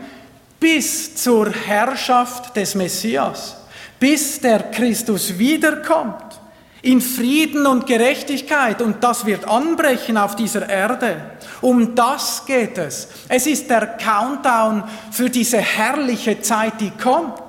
bis 0.59 1.15
zur 1.15 1.51
Herrschaft 1.51 2.55
des 2.55 2.75
Messias, 2.75 3.55
bis 3.99 4.39
der 4.41 4.71
Christus 4.71 5.37
wiederkommt, 5.37 6.39
in 6.81 7.01
Frieden 7.01 7.65
und 7.65 7.87
Gerechtigkeit 7.87 8.81
und 8.81 9.03
das 9.03 9.25
wird 9.25 9.45
anbrechen 9.45 10.17
auf 10.17 10.35
dieser 10.35 10.69
Erde. 10.69 11.17
Um 11.61 11.93
das 11.95 12.45
geht 12.45 12.77
es. 12.77 13.09
Es 13.27 13.47
ist 13.47 13.69
der 13.69 13.97
Countdown 13.97 14.83
für 15.11 15.29
diese 15.29 15.57
herrliche 15.57 16.41
Zeit, 16.41 16.79
die 16.79 16.91
kommt. 16.91 17.48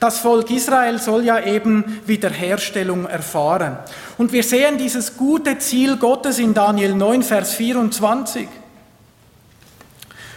Das 0.00 0.20
Volk 0.20 0.50
Israel 0.50 0.98
soll 0.98 1.24
ja 1.26 1.44
eben 1.44 2.00
Wiederherstellung 2.06 3.04
erfahren. 3.04 3.76
Und 4.16 4.32
wir 4.32 4.42
sehen 4.42 4.78
dieses 4.78 5.18
gute 5.18 5.58
Ziel 5.58 5.98
Gottes 5.98 6.38
in 6.38 6.54
Daniel 6.54 6.94
9, 6.94 7.22
Vers 7.22 7.52
24. 7.52 8.48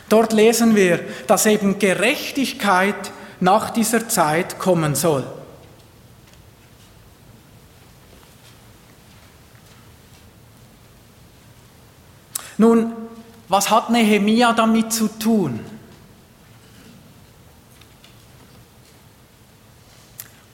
Dort 0.10 0.34
lesen 0.34 0.76
wir, 0.76 1.00
dass 1.28 1.46
eben 1.46 1.80
Gerechtigkeit 1.80 3.12
nach 3.40 3.70
dieser 3.70 4.10
Zeit 4.10 4.60
kommen 4.60 4.96
soll. 4.96 5.24
Nun, 12.58 12.94
was 13.48 13.70
hat 13.70 13.90
Nehemia 13.90 14.52
damit 14.52 14.92
zu 14.92 15.08
tun? 15.08 15.62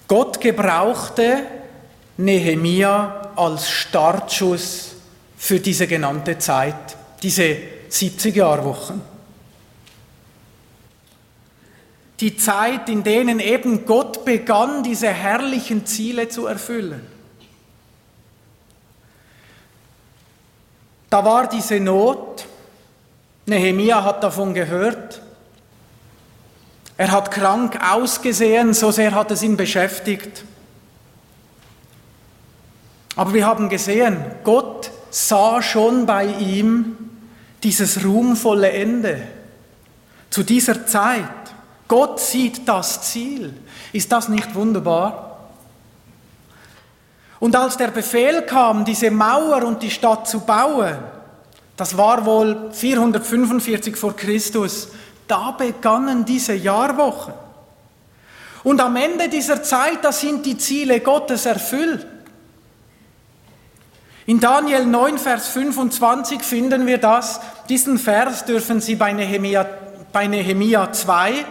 Gott 0.10 0.41
gebrauchte 0.41 1.43
Nehemia 2.18 3.32
als 3.36 3.70
Startschuss 3.70 4.95
für 5.38 5.60
diese 5.60 5.86
genannte 5.86 6.39
Zeit, 6.39 6.97
diese 7.22 7.55
70 7.89 8.36
Jahrwochen. 8.36 9.01
Die 12.20 12.36
Zeit, 12.36 12.89
in 12.89 13.03
denen 13.03 13.39
eben 13.39 13.86
Gott 13.86 14.26
begann, 14.26 14.82
diese 14.82 15.10
herrlichen 15.10 15.86
Ziele 15.86 16.28
zu 16.28 16.47
erfüllen. 16.47 17.05
Da 21.12 21.24
war 21.24 21.47
diese 21.47 21.80
Not, 21.80 22.47
Nehemia 23.45 24.03
hat 24.03 24.24
davon 24.24 24.55
gehört, 24.55 25.22
er 27.00 27.12
hat 27.12 27.32
krank 27.32 27.80
ausgesehen, 27.82 28.74
so 28.74 28.91
sehr 28.91 29.16
hat 29.16 29.32
es 29.32 29.41
ihn 29.41 29.56
beschäftigt. 29.56 30.43
Aber 33.16 33.34
wir 33.34 33.45
haben 33.45 33.70
gesehen, 33.70 34.18
Gott 34.43 34.91
sah 35.10 35.62
schon 35.62 36.06
bei 36.06 36.26
ihm 36.26 36.97
dieses 37.64 38.04
ruhmvolle 38.04 38.72
Ende 38.72 39.22
zu 40.30 40.43
dieser 40.43 40.86
Zeit. 40.88 41.24
Gott 41.88 42.20
sieht 42.20 42.68
das 42.68 43.04
Ziel. 43.04 43.54
Ist 43.93 44.12
das 44.12 44.28
nicht 44.28 44.54
wunderbar? 44.54 45.47
Und 47.39 47.56
als 47.56 47.78
der 47.78 47.91
Befehl 47.91 48.41
kam, 48.41 48.84
diese 48.84 49.10
Mauer 49.10 49.64
und 49.64 49.82
die 49.82 49.91
Stadt 49.91 50.28
zu 50.28 50.41
bauen, 50.41 50.97
das 51.78 51.95
war 51.95 52.26
wohl 52.26 52.72
445 52.74 53.95
vor 53.95 54.18
Christus, 54.18 54.89
da 55.30 55.52
begannen 55.52 56.26
diese 56.26 56.54
Jahrwochen. 56.54 57.34
Und 58.64 58.82
am 58.82 58.96
Ende 58.98 59.30
dieser 59.30 59.64
Zeit, 59.64 60.04
da 60.04 60.12
sind 60.12 60.46
die 60.46 60.58
Ziele 60.58 61.00
Gottes 61.00 61.46
erfüllt. 61.46 62.06
In 64.26 64.40
Daniel 64.40 64.86
9, 64.86 65.18
Vers 65.18 65.48
25 65.50 66.42
finden 66.42 66.86
wir 66.86 66.98
das. 66.98 67.40
Diesen 67.70 67.98
Vers 67.98 68.46
dürfen 68.46 68.82
Sie 68.82 68.96
bei 68.96 69.14
Nehemia, 69.14 69.66
bei 70.12 70.28
Nehemia 70.28 70.92
2 70.92 71.46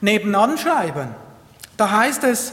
nebenan 0.00 0.58
schreiben. 0.58 1.14
Da 1.76 1.90
heißt 1.90 2.24
es 2.24 2.52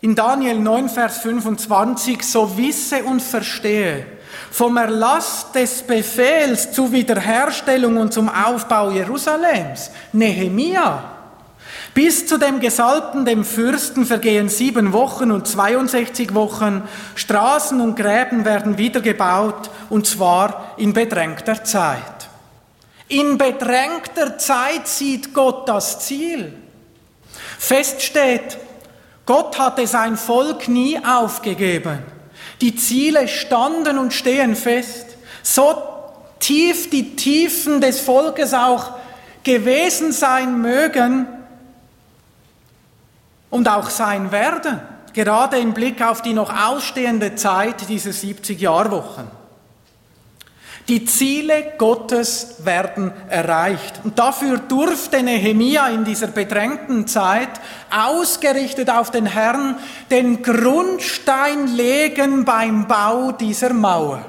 in 0.00 0.14
Daniel 0.14 0.58
9, 0.58 0.88
Vers 0.88 1.18
25, 1.18 2.22
so 2.22 2.56
wisse 2.56 3.04
und 3.04 3.20
verstehe, 3.20 4.06
vom 4.50 4.76
Erlass 4.76 5.52
des 5.52 5.82
Befehls 5.82 6.72
zur 6.72 6.92
Wiederherstellung 6.92 7.96
und 7.96 8.12
zum 8.12 8.28
Aufbau 8.28 8.90
Jerusalems, 8.90 9.90
Nehemia, 10.12 11.12
bis 11.94 12.26
zu 12.26 12.38
dem 12.38 12.60
Gesalbten, 12.60 13.24
dem 13.24 13.44
Fürsten, 13.44 14.06
vergehen 14.06 14.48
sieben 14.48 14.92
Wochen 14.94 15.30
und 15.30 15.46
62 15.46 16.34
Wochen. 16.34 16.82
Straßen 17.14 17.80
und 17.80 17.96
Gräben 17.96 18.44
werden 18.46 18.78
wiedergebaut, 18.78 19.70
und 19.90 20.06
zwar 20.06 20.74
in 20.78 20.94
bedrängter 20.94 21.64
Zeit. 21.64 22.28
In 23.08 23.36
bedrängter 23.36 24.38
Zeit 24.38 24.88
sieht 24.88 25.34
Gott 25.34 25.68
das 25.68 25.98
Ziel. 26.00 26.54
Fest 27.58 28.00
steht, 28.00 28.56
Gott 29.26 29.58
hatte 29.58 29.86
sein 29.86 30.16
Volk 30.16 30.68
nie 30.68 30.98
aufgegeben. 31.04 31.98
Die 32.62 32.74
Ziele 32.76 33.28
standen 33.28 33.98
und 33.98 34.14
stehen 34.14 34.56
fest. 34.56 35.06
So 35.42 35.74
tief 36.38 36.88
die 36.88 37.16
Tiefen 37.16 37.80
des 37.80 38.00
Volkes 38.00 38.54
auch 38.54 38.92
gewesen 39.42 40.12
sein 40.12 40.60
mögen 40.60 41.26
und 43.50 43.68
auch 43.68 43.90
sein 43.90 44.32
werden, 44.32 44.80
gerade 45.12 45.58
im 45.58 45.74
Blick 45.74 46.00
auf 46.02 46.22
die 46.22 46.32
noch 46.32 46.52
ausstehende 46.68 47.34
Zeit 47.34 47.88
dieser 47.88 48.12
70 48.12 48.60
Jahrwochen. 48.60 49.41
Die 50.88 51.04
Ziele 51.04 51.74
Gottes 51.78 52.56
werden 52.64 53.12
erreicht. 53.28 54.00
Und 54.02 54.18
dafür 54.18 54.58
durfte 54.58 55.22
Nehemia 55.22 55.88
in 55.88 56.04
dieser 56.04 56.26
bedrängten 56.26 57.06
Zeit, 57.06 57.50
ausgerichtet 57.90 58.90
auf 58.90 59.10
den 59.12 59.26
Herrn, 59.26 59.78
den 60.10 60.42
Grundstein 60.42 61.68
legen 61.68 62.44
beim 62.44 62.88
Bau 62.88 63.30
dieser 63.30 63.72
Mauer. 63.72 64.24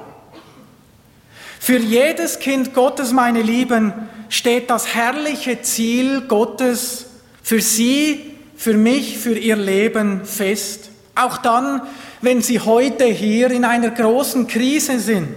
Für 1.60 1.80
jedes 1.80 2.40
Kind 2.40 2.74
Gottes, 2.74 3.12
meine 3.12 3.42
Lieben, 3.42 3.94
steht 4.30 4.70
das 4.70 4.94
herrliche 4.94 5.62
Ziel 5.64 6.22
Gottes 6.28 7.08
für 7.42 7.62
sie, 7.62 8.36
für 8.56 8.74
mich, 8.74 9.18
für 9.18 9.38
ihr 9.38 9.56
Leben 9.56 10.24
fest. 10.24 10.92
Auch 11.16 11.38
dann, 11.38 11.82
wenn 12.22 12.42
sie 12.42 12.60
heute 12.60 13.06
hier 13.06 13.50
in 13.50 13.66
einer 13.66 13.90
großen 13.90 14.48
Krise 14.48 15.00
sind 15.00 15.30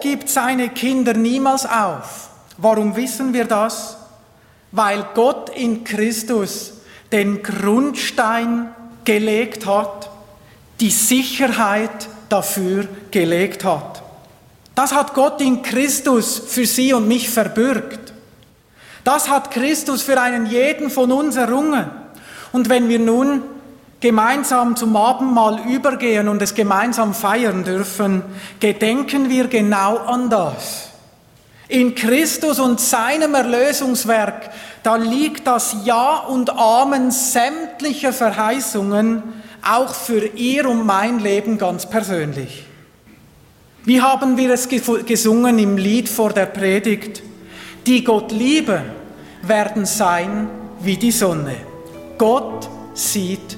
Gibt 0.00 0.28
seine 0.28 0.68
Kinder 0.68 1.14
niemals 1.14 1.66
auf. 1.66 2.30
Warum 2.56 2.96
wissen 2.96 3.32
wir 3.32 3.44
das? 3.44 3.96
Weil 4.72 5.06
Gott 5.14 5.50
in 5.50 5.84
Christus 5.84 6.72
den 7.12 7.42
Grundstein 7.42 8.68
gelegt 9.04 9.66
hat, 9.66 10.10
die 10.80 10.90
Sicherheit 10.90 12.08
dafür 12.28 12.86
gelegt 13.10 13.64
hat. 13.64 14.02
Das 14.74 14.92
hat 14.92 15.14
Gott 15.14 15.40
in 15.40 15.62
Christus 15.62 16.38
für 16.38 16.66
Sie 16.66 16.92
und 16.92 17.08
mich 17.08 17.28
verbürgt. 17.28 18.12
Das 19.02 19.28
hat 19.28 19.50
Christus 19.50 20.02
für 20.02 20.20
einen 20.20 20.46
jeden 20.46 20.90
von 20.90 21.10
uns 21.10 21.36
errungen. 21.36 21.86
Und 22.52 22.68
wenn 22.68 22.88
wir 22.88 22.98
nun 22.98 23.42
gemeinsam 24.00 24.76
zum 24.76 24.96
Abendmahl 24.96 25.60
übergehen 25.68 26.28
und 26.28 26.40
es 26.40 26.54
gemeinsam 26.54 27.14
feiern 27.14 27.64
dürfen, 27.64 28.22
gedenken 28.60 29.28
wir 29.28 29.48
genau 29.48 29.96
an 29.98 30.30
das. 30.30 30.90
In 31.68 31.94
Christus 31.94 32.60
und 32.60 32.80
seinem 32.80 33.34
Erlösungswerk, 33.34 34.50
da 34.82 34.96
liegt 34.96 35.46
das 35.46 35.76
Ja 35.84 36.18
und 36.20 36.50
Amen 36.50 37.10
sämtlicher 37.10 38.12
Verheißungen, 38.12 39.22
auch 39.62 39.92
für 39.92 40.24
ihr 40.28 40.68
und 40.68 40.86
mein 40.86 41.18
Leben 41.18 41.58
ganz 41.58 41.84
persönlich. 41.84 42.64
Wie 43.84 44.00
haben 44.00 44.36
wir 44.36 44.50
es 44.50 44.68
gesungen 44.68 45.58
im 45.58 45.76
Lied 45.76 46.08
vor 46.08 46.32
der 46.32 46.46
Predigt? 46.46 47.22
Die 47.86 48.04
Gott 48.04 48.32
lieben, 48.32 48.82
werden 49.42 49.84
sein 49.84 50.48
wie 50.80 50.96
die 50.96 51.12
Sonne. 51.12 51.56
Gott 52.16 52.68
sieht 52.94 53.57